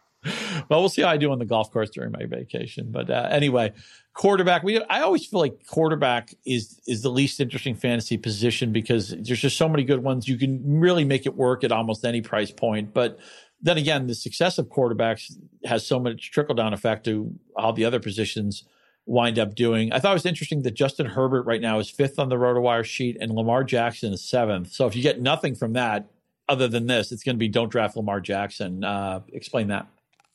[0.70, 2.90] well, we'll see how I do on the golf course during my vacation.
[2.90, 3.74] But uh, anyway,
[4.14, 4.62] quarterback.
[4.62, 9.40] We I always feel like quarterback is is the least interesting fantasy position because there's
[9.40, 10.26] just so many good ones.
[10.26, 13.18] You can really make it work at almost any price point, but
[13.60, 15.34] then again, the success of quarterbacks
[15.66, 18.64] has so much trickle down effect to all the other positions
[19.08, 19.90] wind up doing.
[19.92, 22.84] I thought it was interesting that Justin Herbert right now is fifth on the RotoWire
[22.84, 24.70] sheet and Lamar Jackson is seventh.
[24.70, 26.10] So if you get nothing from that
[26.48, 28.84] other than this, it's going to be don't draft Lamar Jackson.
[28.84, 29.86] Uh, explain that.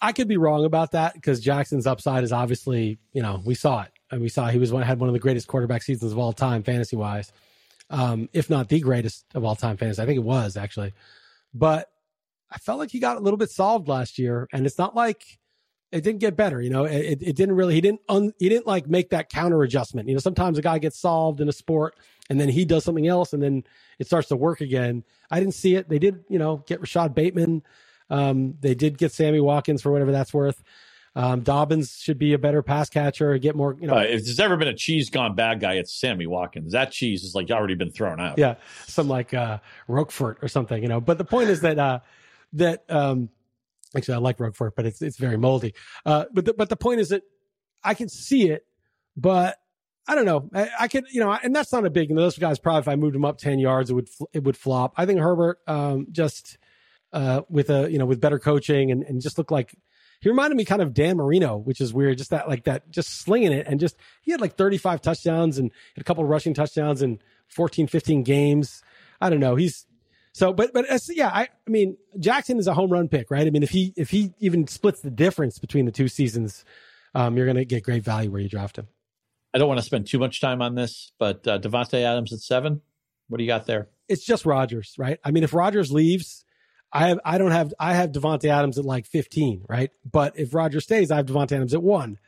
[0.01, 3.83] I could be wrong about that because Jackson's upside is obviously, you know, we saw
[3.83, 6.17] it and we saw he was one had one of the greatest quarterback seasons of
[6.17, 7.31] all time, fantasy wise,
[7.91, 10.01] um, if not the greatest of all time fantasy.
[10.01, 10.93] I think it was actually,
[11.53, 11.89] but
[12.51, 15.23] I felt like he got a little bit solved last year, and it's not like
[15.93, 16.61] it didn't get better.
[16.61, 17.75] You know, it, it didn't really.
[17.75, 18.01] He didn't.
[18.09, 20.07] Un, he didn't like make that counter adjustment.
[20.07, 21.95] You know, sometimes a guy gets solved in a sport,
[22.29, 23.63] and then he does something else, and then
[23.99, 25.03] it starts to work again.
[25.29, 25.87] I didn't see it.
[25.87, 27.63] They did, you know, get Rashod Bateman.
[28.09, 30.61] Um, they did get Sammy Watkins for whatever that's worth.
[31.15, 33.97] Um, Dobbins should be a better pass catcher, get more, you know.
[33.97, 36.71] Uh, if there's ever been a cheese gone bad guy, it's Sammy Watkins.
[36.71, 38.39] That cheese is like already been thrown out.
[38.39, 38.55] Yeah.
[38.87, 41.99] Some like, uh, Roquefort or something, you know, but the point is that, uh,
[42.53, 43.29] that, um,
[43.95, 45.73] actually I like Roquefort, but it's, it's very moldy.
[46.05, 47.23] Uh, but the, but the point is that
[47.83, 48.65] I can see it,
[49.15, 49.57] but
[50.07, 50.49] I don't know.
[50.53, 52.79] I, I could, you know, and that's not a big, you know, those guys probably,
[52.79, 54.93] if I moved them up 10 yards, it would, it would flop.
[54.97, 56.57] I think Herbert, um, just,
[57.13, 59.75] uh, with a, you know, with better coaching and, and just look like,
[60.19, 62.17] he reminded me kind of Dan Marino, which is weird.
[62.17, 65.71] Just that, like that, just slinging it and just, he had like 35 touchdowns and
[65.97, 67.19] a couple rushing touchdowns in
[67.49, 68.81] 14, 15 games.
[69.21, 69.55] I don't know.
[69.55, 69.85] He's
[70.33, 73.47] so, but, but yeah, I, I mean, Jackson is a home run pick, right?
[73.47, 76.65] I mean, if he, if he even splits the difference between the two seasons,
[77.15, 78.87] um, you're going to get great value where you draft him.
[79.53, 82.39] I don't want to spend too much time on this, but uh, Davante Adams at
[82.39, 82.81] seven.
[83.27, 83.87] What do you got there?
[84.09, 85.19] It's just Rodgers, right?
[85.23, 86.43] I mean, if Rodgers leaves,
[86.91, 89.91] I have I don't have I have Davante Adams at like 15, right?
[90.09, 92.19] But if Rodgers stays, I have Davante Adams at one.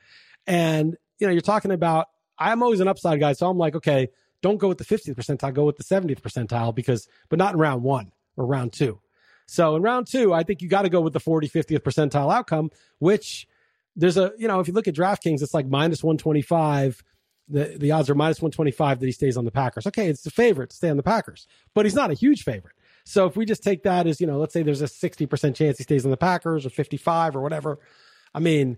[0.47, 4.10] And you know, you're talking about I'm always an upside guy, so I'm like, okay,
[4.45, 7.59] don't go with the 50th percentile, go with the 70th percentile because but not in
[7.59, 8.99] round 1 or round 2.
[9.47, 12.31] So in round 2, I think you got to go with the 40 50th percentile
[12.31, 12.69] outcome,
[12.99, 13.47] which
[13.95, 17.03] there's a, you know, if you look at DraftKings, it's like minus 125
[17.47, 19.87] the, the odds are minus 125 that he stays on the Packers.
[19.87, 22.75] Okay, it's the favorite to stay on the Packers, but he's not a huge favorite.
[23.03, 25.77] So if we just take that as, you know, let's say there's a 60% chance
[25.77, 27.79] he stays on the Packers or 55 or whatever.
[28.33, 28.77] I mean,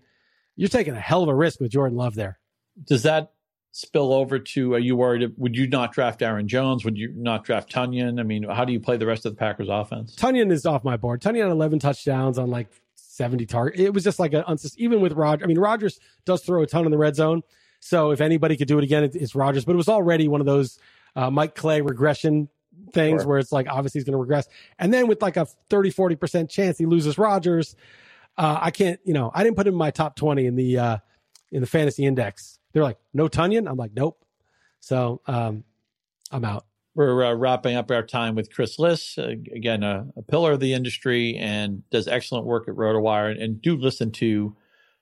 [0.57, 2.39] you're taking a hell of a risk with Jordan Love there.
[2.83, 3.31] Does that
[3.77, 6.83] spill over to, are you worried, would you not draft Aaron Jones?
[6.83, 8.19] Would you not draft Tonyan?
[8.19, 10.15] I mean, how do you play the rest of the Packers offense?
[10.15, 11.21] Tonyan is off my board.
[11.21, 13.79] Tonyan had 11 touchdowns on like 70 target.
[13.79, 16.85] It was just like a, even with Rodgers, I mean, Rodgers does throw a ton
[16.85, 17.43] in the red zone.
[17.79, 20.47] So if anybody could do it again, it's Rodgers, but it was already one of
[20.47, 20.79] those
[21.15, 22.49] uh, Mike Clay regression
[22.93, 23.29] things sure.
[23.29, 24.47] where it's like obviously he's going to regress.
[24.79, 27.75] And then with like a 30, 40% chance he loses Rodgers,
[28.39, 30.79] uh, I can't, you know, I didn't put him in my top 20 in the,
[30.79, 30.97] uh,
[31.51, 32.57] in the fantasy index.
[32.73, 33.69] They're like, no Tonyan.
[33.69, 34.23] I'm like, nope.
[34.79, 35.63] So, um,
[36.31, 36.65] I'm out.
[36.95, 40.59] We're uh, wrapping up our time with Chris Liss, uh, again, a, a, pillar of
[40.59, 43.31] the industry and does excellent work at RotoWire.
[43.31, 44.55] And, and do listen to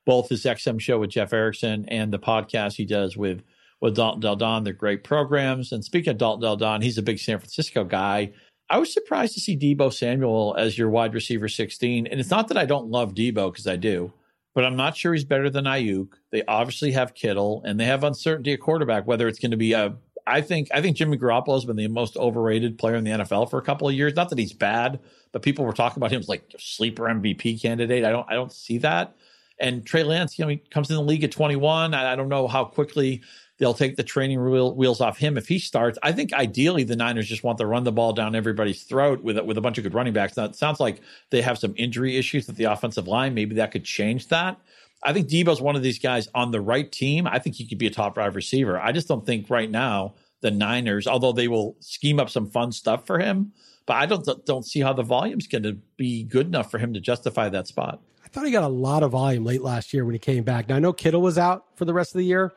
[0.06, 3.42] both his XM show with Jeff Erickson and the podcast he does with
[3.82, 4.64] with Dalton Del Don.
[4.64, 5.72] They're great programs.
[5.72, 8.32] And speaking of Dalton Del Don, he's a big San Francisco guy.
[8.70, 12.08] I was surprised to see Deebo Samuel as your wide receiver 16.
[12.08, 14.12] And it's not that I don't love Deebo because I do,
[14.56, 16.14] but I'm not sure he's better than Aiyuk.
[16.32, 19.74] They obviously have Kittle and they have uncertainty at quarterback, whether it's going to be
[19.74, 19.96] a
[20.28, 23.52] I think I think Jimmy Garoppolo has been the most overrated player in the NFL
[23.52, 24.16] for a couple of years.
[24.16, 25.00] Not that he's bad,
[25.32, 28.04] but people were talking about him as like sleeper MVP candidate.
[28.04, 29.16] I don't I don't see that.
[29.60, 31.94] And Trey Lance, you know, he comes in the league at 21.
[31.94, 33.22] I, I don't know how quickly
[33.58, 35.98] they'll take the training wheel, wheels off him if he starts.
[36.04, 39.40] I think ideally the Niners just want to run the ball down everybody's throat with
[39.40, 40.38] with a bunch of good running backs.
[40.38, 43.34] Now it sounds like they have some injury issues with the offensive line.
[43.34, 44.60] Maybe that could change that.
[45.04, 47.28] I think Deebo's one of these guys on the right team.
[47.28, 48.80] I think he could be a top five receiver.
[48.80, 52.72] I just don't think right now the Niners, although they will scheme up some fun
[52.72, 53.54] stuff for him,
[53.86, 56.94] but I don't don't see how the volume's going to be good enough for him
[56.94, 58.02] to justify that spot.
[58.24, 60.68] I thought he got a lot of volume late last year when he came back.
[60.68, 62.54] Now I know Kittle was out for the rest of the year.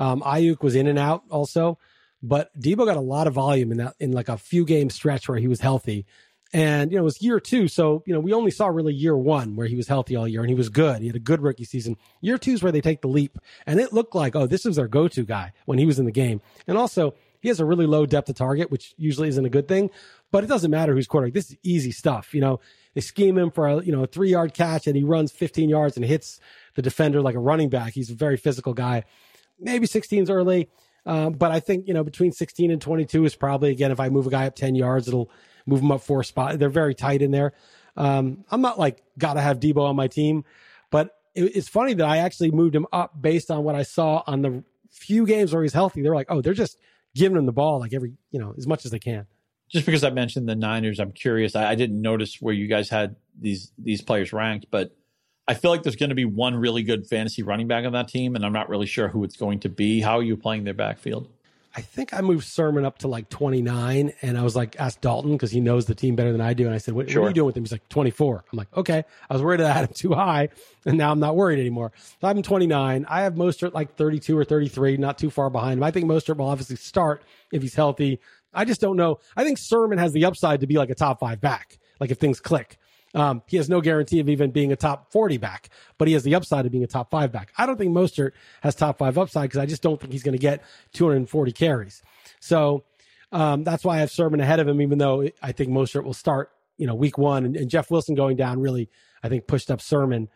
[0.00, 1.78] Um, Aiyuk was in and out also,
[2.22, 5.28] but Deebo got a lot of volume in that in like a few game stretch
[5.28, 6.06] where he was healthy.
[6.52, 9.16] And you know, it was year two, so you know, we only saw really year
[9.16, 11.00] one where he was healthy all year and he was good.
[11.00, 11.96] He had a good rookie season.
[12.22, 14.74] Year two is where they take the leap, and it looked like, oh, this is
[14.74, 16.40] their go-to guy when he was in the game.
[16.66, 19.68] And also, he has a really low depth of target, which usually isn't a good
[19.68, 19.90] thing.
[20.32, 21.34] But it doesn't matter who's quarterback.
[21.34, 22.34] This is easy stuff.
[22.34, 22.60] You know,
[22.94, 25.68] they scheme him for a you know a three yard catch, and he runs 15
[25.68, 26.40] yards and hits
[26.74, 27.92] the defender like a running back.
[27.92, 29.04] He's a very physical guy
[29.60, 30.68] maybe 16's early.
[31.06, 34.08] Um, but I think, you know, between 16 and 22 is probably, again, if I
[34.08, 35.30] move a guy up 10 yards, it'll
[35.66, 36.58] move him up four spots.
[36.58, 37.52] They're very tight in there.
[37.96, 40.44] Um, I'm not like, got to have Deebo on my team,
[40.90, 44.22] but it, it's funny that I actually moved him up based on what I saw
[44.26, 46.02] on the few games where he's healthy.
[46.02, 46.78] They're like, oh, they're just
[47.14, 49.26] giving him the ball like every, you know, as much as they can.
[49.68, 51.54] Just because I mentioned the Niners, I'm curious.
[51.54, 54.90] I, I didn't notice where you guys had these these players ranked, but
[55.50, 58.06] I feel like there's going to be one really good fantasy running back on that
[58.06, 60.00] team, and I'm not really sure who it's going to be.
[60.00, 61.28] How are you playing their backfield?
[61.74, 65.32] I think I moved Sermon up to like 29, and I was like, asked Dalton
[65.32, 67.22] because he knows the team better than I do, and I said, what, sure.
[67.22, 68.44] what, are you doing with him?" He's like, 24.
[68.52, 69.02] I'm like, okay.
[69.28, 70.50] I was worried that I had him too high,
[70.86, 71.90] and now I'm not worried anymore.
[71.96, 73.06] So I'm 29.
[73.08, 75.82] I have Mostert like 32 or 33, not too far behind him.
[75.82, 78.20] I think Mostert will obviously start if he's healthy.
[78.54, 79.18] I just don't know.
[79.36, 82.18] I think Sermon has the upside to be like a top five back, like if
[82.18, 82.78] things click.
[83.14, 86.22] Um, he has no guarantee of even being a top 40 back, but he has
[86.22, 87.52] the upside of being a top five back.
[87.58, 88.32] I don't think Mostert
[88.62, 92.02] has top five upside because I just don't think he's going to get 240 carries.
[92.38, 92.84] So
[93.32, 96.14] um, that's why I have Sermon ahead of him, even though I think Mostert will
[96.14, 98.88] start, you know, week one and, and Jeff Wilson going down really,
[99.22, 100.28] I think pushed up Sermon.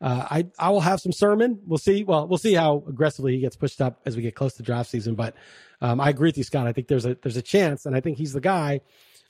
[0.00, 1.60] Uh, I I will have some Sermon.
[1.66, 2.04] We'll see.
[2.04, 4.90] Well, we'll see how aggressively he gets pushed up as we get close to draft
[4.90, 5.16] season.
[5.16, 5.34] But
[5.80, 6.68] um, I agree with you, Scott.
[6.68, 8.80] I think there's a there's a chance, and I think he's the guy.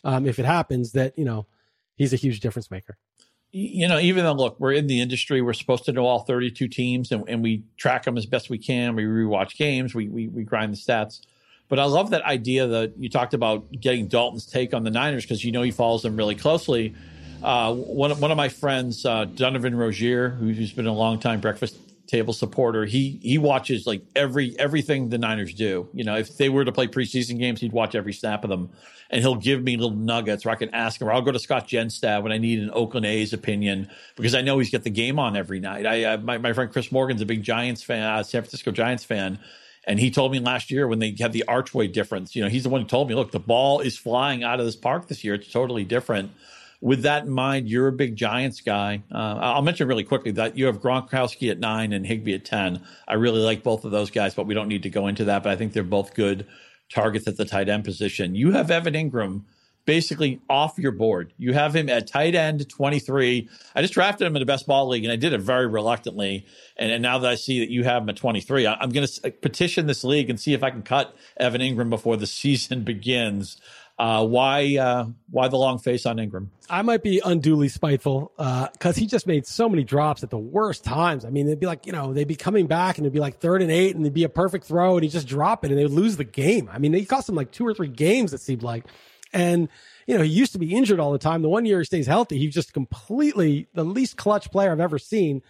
[0.04, 1.46] Um, if it happens, that you know
[1.98, 2.96] he's a huge difference maker.
[3.50, 6.68] You know, even though look, we're in the industry, we're supposed to know all 32
[6.68, 8.94] teams, and, and we track them as best we can.
[8.94, 11.20] We rewatch games, we, we we grind the stats.
[11.68, 15.24] But I love that idea that you talked about getting Dalton's take on the Niners
[15.24, 16.94] because you know he follows them really closely.
[17.42, 21.76] Uh, one one of my friends, uh, Donovan Rozier, who's been a long time breakfast
[22.08, 25.88] table supporter, he he watches like every everything the Niners do.
[25.92, 28.70] You know, if they were to play preseason games, he'd watch every snap of them
[29.10, 31.38] and he'll give me little nuggets where I can ask him, or I'll go to
[31.38, 34.90] Scott Genstad when I need an Oakland A's opinion because I know he's got the
[34.90, 35.86] game on every night.
[35.86, 39.04] I, uh, my, my friend Chris Morgan's a big Giants fan, uh, San Francisco Giants
[39.04, 39.38] fan.
[39.84, 42.64] And he told me last year when they had the archway difference, you know, he's
[42.64, 45.24] the one who told me, look, the ball is flying out of this park this
[45.24, 45.34] year.
[45.34, 46.30] It's totally different.
[46.80, 49.02] With that in mind, you're a big Giants guy.
[49.12, 52.82] Uh, I'll mention really quickly that you have Gronkowski at nine and Higbee at 10.
[53.08, 55.42] I really like both of those guys, but we don't need to go into that.
[55.42, 56.46] But I think they're both good
[56.92, 58.34] targets at the tight end position.
[58.34, 59.42] You have Evan Engram
[59.88, 61.32] basically off your board.
[61.38, 63.48] You have him at tight end 23.
[63.74, 66.44] I just drafted him in the best ball league and I did it very reluctantly.
[66.76, 69.06] And, and now that I see that you have him at 23, I, am going
[69.06, 72.84] to petition this league and see if I can cut Evan Engram before the season
[72.84, 73.56] begins.
[73.98, 76.48] Uh, why uh, why the long face on Engram?
[76.70, 80.38] I might be unduly spiteful because uh, he just made so many drops at the
[80.38, 81.24] worst times.
[81.24, 83.40] I mean, they'd be like, you know, they'd be coming back and it'd be like
[83.40, 85.78] third and eight and it'd be a perfect throw and he'd just drop it and
[85.78, 86.70] they would lose the game.
[86.72, 88.84] I mean, he cost them like two or three games, it seemed like.
[89.32, 89.68] And,
[90.06, 91.42] you know, he used to be injured all the time.
[91.42, 95.00] The one year he stays healthy, he's just completely the least clutch player I've ever
[95.00, 95.42] seen.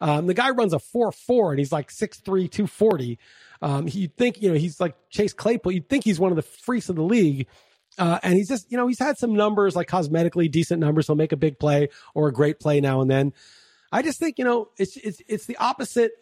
[0.00, 3.18] Um, the guy runs a 4 4 and he's like 6'3, 240.
[3.62, 5.70] Um, you'd think, you know, he's like Chase Claypool.
[5.70, 7.46] You'd think he's one of the freaks of the league
[7.98, 11.06] uh, and he's just, you know, he's had some numbers like cosmetically decent numbers.
[11.06, 13.32] He'll make a big play or a great play now and then.
[13.90, 16.12] I just think, you know, it's it's it's the opposite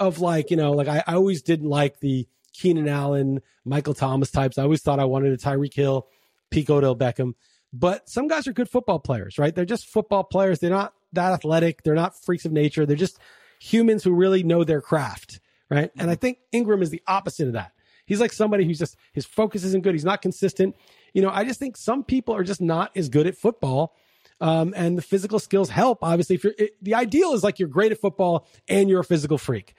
[0.00, 4.30] of like, you know, like I, I always didn't like the Keenan Allen, Michael Thomas
[4.30, 4.58] types.
[4.58, 6.08] I always thought I wanted a Tyreek Hill,
[6.50, 7.34] Pete Odell Beckham.
[7.72, 9.54] But some guys are good football players, right?
[9.54, 10.58] They're just football players.
[10.58, 11.82] They're not that athletic.
[11.82, 12.84] They're not freaks of nature.
[12.84, 13.18] They're just
[13.60, 15.90] humans who really know their craft, right?
[15.96, 17.72] And I think Engram is the opposite of that.
[18.06, 19.94] He's like somebody who's just his focus isn't good.
[19.94, 20.74] He's not consistent
[21.12, 23.96] you know, I just think some people are just not as good at football.
[24.40, 25.98] Um, and the physical skills help.
[26.02, 29.04] Obviously, if you're, it, the ideal is like you're great at football and you're a
[29.04, 29.74] physical freak.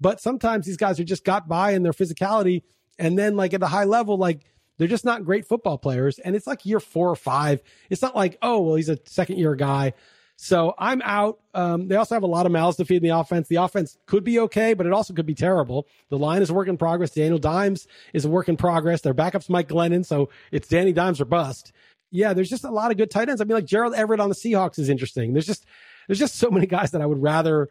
[0.00, 2.62] But sometimes these guys are just got by in their physicality.
[2.98, 4.40] And then like at the high level, like
[4.78, 6.18] they're just not great football players.
[6.18, 7.62] And it's like year four or five.
[7.90, 9.92] It's not like, oh, well, he's a second year guy.
[10.36, 11.40] So I'm out.
[11.54, 13.48] Um, they also have a lot of mouths to feed in the offense.
[13.48, 15.86] The offense could be okay, but it also could be terrible.
[16.10, 17.10] The line is a work in progress.
[17.10, 19.00] Daniel Dimes is a work in progress.
[19.00, 21.72] Their backup's Mike Glennon, so it's Danny Dimes or bust.
[22.10, 23.40] Yeah, there's just a lot of good tight ends.
[23.40, 25.32] I mean, like Gerald Everett on the Seahawks is interesting.
[25.32, 25.64] There's just
[26.06, 27.70] there's just so many guys that I would rather,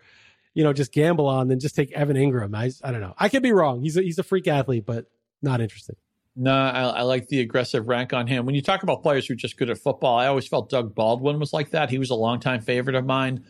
[0.55, 2.55] you know, just gamble on than just take Evan Engram.
[2.55, 3.13] I I don't know.
[3.18, 3.82] I could be wrong.
[3.82, 5.05] He's a, he's a freak athlete, but
[5.41, 5.95] not interesting.
[6.38, 8.45] No, I, I, like the aggressive rank on him.
[8.45, 10.93] When you talk about players who are just good at football, I always felt Doug
[10.93, 11.89] Baldwin was like that.
[11.89, 13.45] He was a longtime favorite of mine.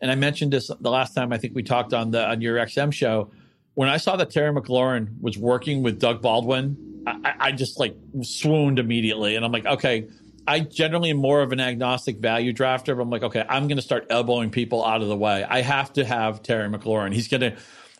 [0.00, 2.56] And I mentioned this the last time I think we talked on the on your
[2.56, 3.30] XM show.
[3.74, 7.96] When I saw that Terry McLaurin was working with Doug Baldwin, I, I just like
[8.22, 9.36] swooned immediately.
[9.36, 10.08] And I'm like, okay,
[10.46, 13.76] I generally am more of an agnostic value drafter, but I'm like, okay, I'm going
[13.76, 15.44] to start elbowing people out of the way.
[15.44, 17.14] I have to have Terry McLaurin.
[17.14, 17.56] He's going to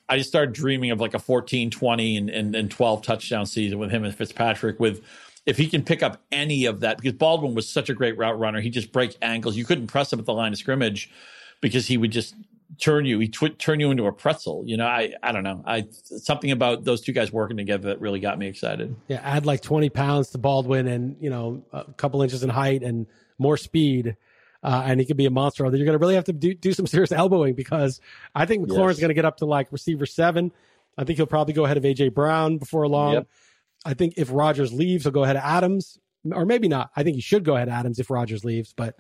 [0.09, 3.79] I just started dreaming of like a 14, 20, and, and, and 12 touchdown season
[3.79, 4.79] with him and Fitzpatrick.
[4.79, 5.03] With
[5.47, 8.39] if he can pick up any of that, because Baldwin was such a great route
[8.39, 9.57] runner, he just break ankles.
[9.57, 11.11] You couldn't press him at the line of scrimmage
[11.61, 12.35] because he would just
[12.79, 14.63] turn you, he tw- turn you into a pretzel.
[14.67, 18.01] You know, I I don't know, I something about those two guys working together that
[18.01, 18.95] really got me excited.
[19.09, 22.83] Yeah, add like 20 pounds to Baldwin and you know a couple inches in height
[22.83, 23.07] and
[23.39, 24.17] more speed
[24.65, 25.69] uh, and he could be a monster.
[25.71, 28.01] That you're going to really have to do, do some serious elbowing because
[28.35, 29.01] I think McLaurin's yes.
[29.01, 30.51] going to get up to like receiver seven.
[30.97, 33.15] I think he'll probably go ahead of AJ Brown before long.
[33.15, 33.29] Yep.
[33.85, 35.99] I think if Rodgers leaves, he'll go ahead of Adams,
[36.33, 36.91] or maybe not.
[36.97, 38.97] I think he should go ahead of Adams if Rodgers leaves, but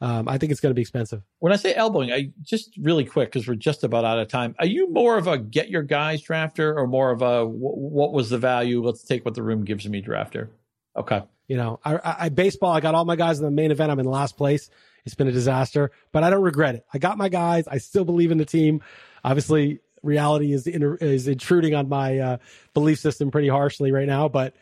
[0.00, 1.22] um, I think it's going to be expensive.
[1.38, 4.56] When I say elbowing, I just really quick because we're just about out of time.
[4.58, 8.30] Are you more of a get your guys drafter or more of a what was
[8.30, 8.82] the value?
[8.84, 10.48] Let's take what the room gives me drafter.
[10.96, 11.22] Okay.
[11.46, 12.72] You know, I, I baseball.
[12.72, 13.92] I got all my guys in the main event.
[13.92, 14.70] I'm in last place.
[15.04, 16.86] It's been a disaster, but I don't regret it.
[16.92, 17.68] I got my guys.
[17.68, 18.82] I still believe in the team.
[19.22, 22.36] Obviously, reality is is intruding on my uh,
[22.72, 24.54] belief system pretty harshly right now, but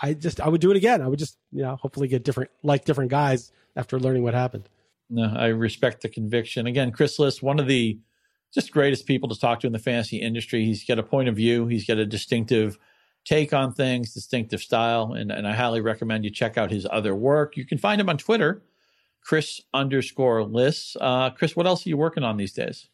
[0.00, 1.02] I just I would do it again.
[1.02, 4.68] I would just you know hopefully get different like different guys after learning what happened.
[5.10, 6.66] No, I respect the conviction.
[6.66, 7.98] Again, Chris Liss, one of the
[8.52, 10.64] just greatest people to talk to in the fantasy industry.
[10.64, 11.66] He's got a point of view.
[11.66, 12.78] He's got a distinctive
[13.24, 17.14] take on things, distinctive style, and, and I highly recommend you check out his other
[17.14, 17.56] work.
[17.56, 18.62] You can find him on Twitter,
[19.28, 20.96] Chris underscore Liss.
[20.98, 22.88] Uh, Chris, what else are you working on these days?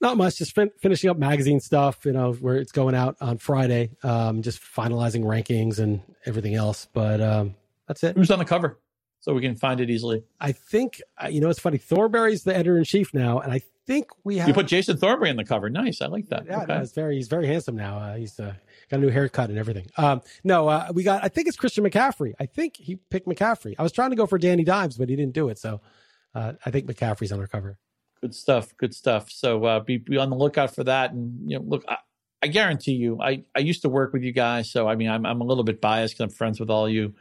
[0.00, 3.36] Not much, just fin- finishing up magazine stuff, you know, where it's going out on
[3.36, 3.90] Friday.
[4.02, 6.88] Um, just finalizing rankings and everything else.
[6.94, 7.56] But um,
[7.86, 8.16] that's it.
[8.16, 8.78] Who's on the cover?
[9.20, 10.24] So we can find it easily.
[10.40, 11.76] I think, uh, you know, it's funny.
[11.76, 13.40] Thornberry's the editor in chief now.
[13.40, 14.48] And I think we have.
[14.48, 15.68] You put Jason Thornberry on the cover.
[15.68, 16.00] Nice.
[16.00, 16.46] I like that.
[16.46, 16.72] Yeah, okay.
[16.72, 17.98] no, he's very, he's very handsome now.
[17.98, 18.54] Uh, he's uh,
[18.90, 19.86] got a new haircut and everything.
[19.96, 22.34] Um, no, uh, we got, I think it's Christian McCaffrey.
[22.38, 23.74] I think he picked McCaffrey.
[23.78, 25.58] I was trying to go for Danny Dimes, but he didn't do it.
[25.58, 25.80] So
[26.34, 27.78] uh, I think McCaffrey's on our cover.
[28.20, 28.76] Good stuff.
[28.76, 29.30] Good stuff.
[29.30, 31.12] So uh, be, be on the lookout for that.
[31.12, 31.96] And you know, look, I,
[32.42, 35.24] I guarantee you, I, I used to work with you guys, so I mean, I'm
[35.24, 37.14] I'm a little bit biased because I'm friends with all you.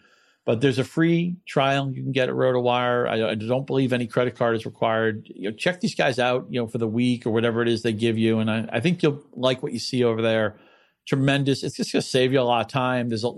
[0.46, 3.10] But there's a free trial you can get at RotoWire.
[3.10, 5.26] I, I don't believe any credit card is required.
[5.34, 7.82] You know, check these guys out, you know, for the week or whatever it is
[7.82, 10.58] they give you, and I, I think you'll like what you see over there.
[11.06, 11.64] Tremendous.
[11.64, 13.10] It's just going to save you a lot of time.
[13.10, 13.32] There's a,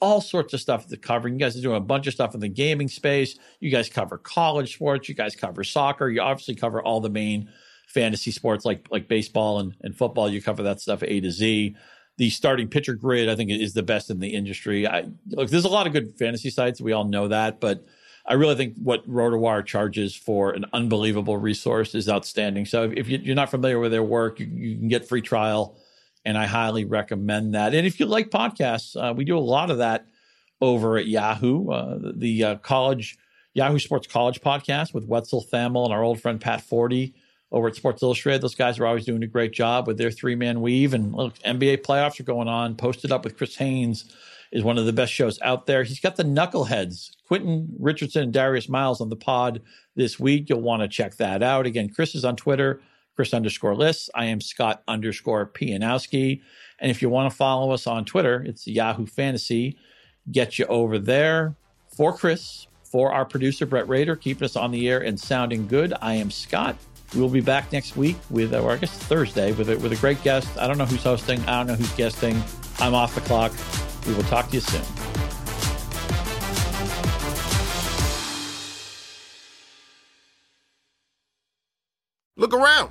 [0.00, 1.28] all sorts of stuff to cover.
[1.28, 3.36] You guys are doing a bunch of stuff in the gaming space.
[3.58, 5.08] You guys cover college sports.
[5.08, 6.08] You guys cover soccer.
[6.08, 7.50] You obviously cover all the main
[7.88, 10.28] fantasy sports like like baseball and, and football.
[10.28, 11.76] You cover that stuff A to Z.
[12.16, 14.86] The starting pitcher grid, I think, is the best in the industry.
[14.86, 16.80] I look, there's a lot of good fantasy sites.
[16.80, 17.84] We all know that, but
[18.26, 22.66] I really think what RotoWire charges for an unbelievable resource is outstanding.
[22.66, 25.78] So if you're not familiar with their work, you, you can get free trial
[26.24, 27.74] and I highly recommend that.
[27.74, 30.06] And if you like podcasts, uh, we do a lot of that
[30.60, 33.18] over at Yahoo, uh, the uh, college
[33.54, 37.12] Yahoo Sports College podcast with Wetzel Thamel and our old friend Pat Forde
[37.50, 38.42] over at Sports Illustrated.
[38.42, 40.94] Those guys are always doing a great job with their three man weave.
[40.94, 42.76] And look, NBA playoffs are going on.
[42.76, 44.04] Posted up with Chris Haynes
[44.52, 45.82] is one of the best shows out there.
[45.82, 49.62] He's got the knuckleheads, Quentin Richardson and Darius Miles on the pod
[49.96, 50.48] this week.
[50.48, 51.66] You'll want to check that out.
[51.66, 52.80] Again, Chris is on Twitter
[53.20, 54.08] Chris underscore Liss.
[54.14, 56.40] I am Scott underscore Pianowski.
[56.78, 59.76] And if you want to follow us on Twitter, it's Yahoo Fantasy.
[60.32, 61.54] Get you over there.
[61.94, 65.92] For Chris, for our producer, Brett Rader, keeping us on the air and sounding good,
[66.00, 66.76] I am Scott.
[67.14, 69.96] We will be back next week with, or I guess Thursday, with a, with a
[69.96, 70.48] great guest.
[70.56, 71.40] I don't know who's hosting.
[71.40, 72.42] I don't know who's guesting.
[72.78, 73.52] I'm off the clock.
[74.06, 74.80] We will talk to you soon.
[82.38, 82.90] Look around.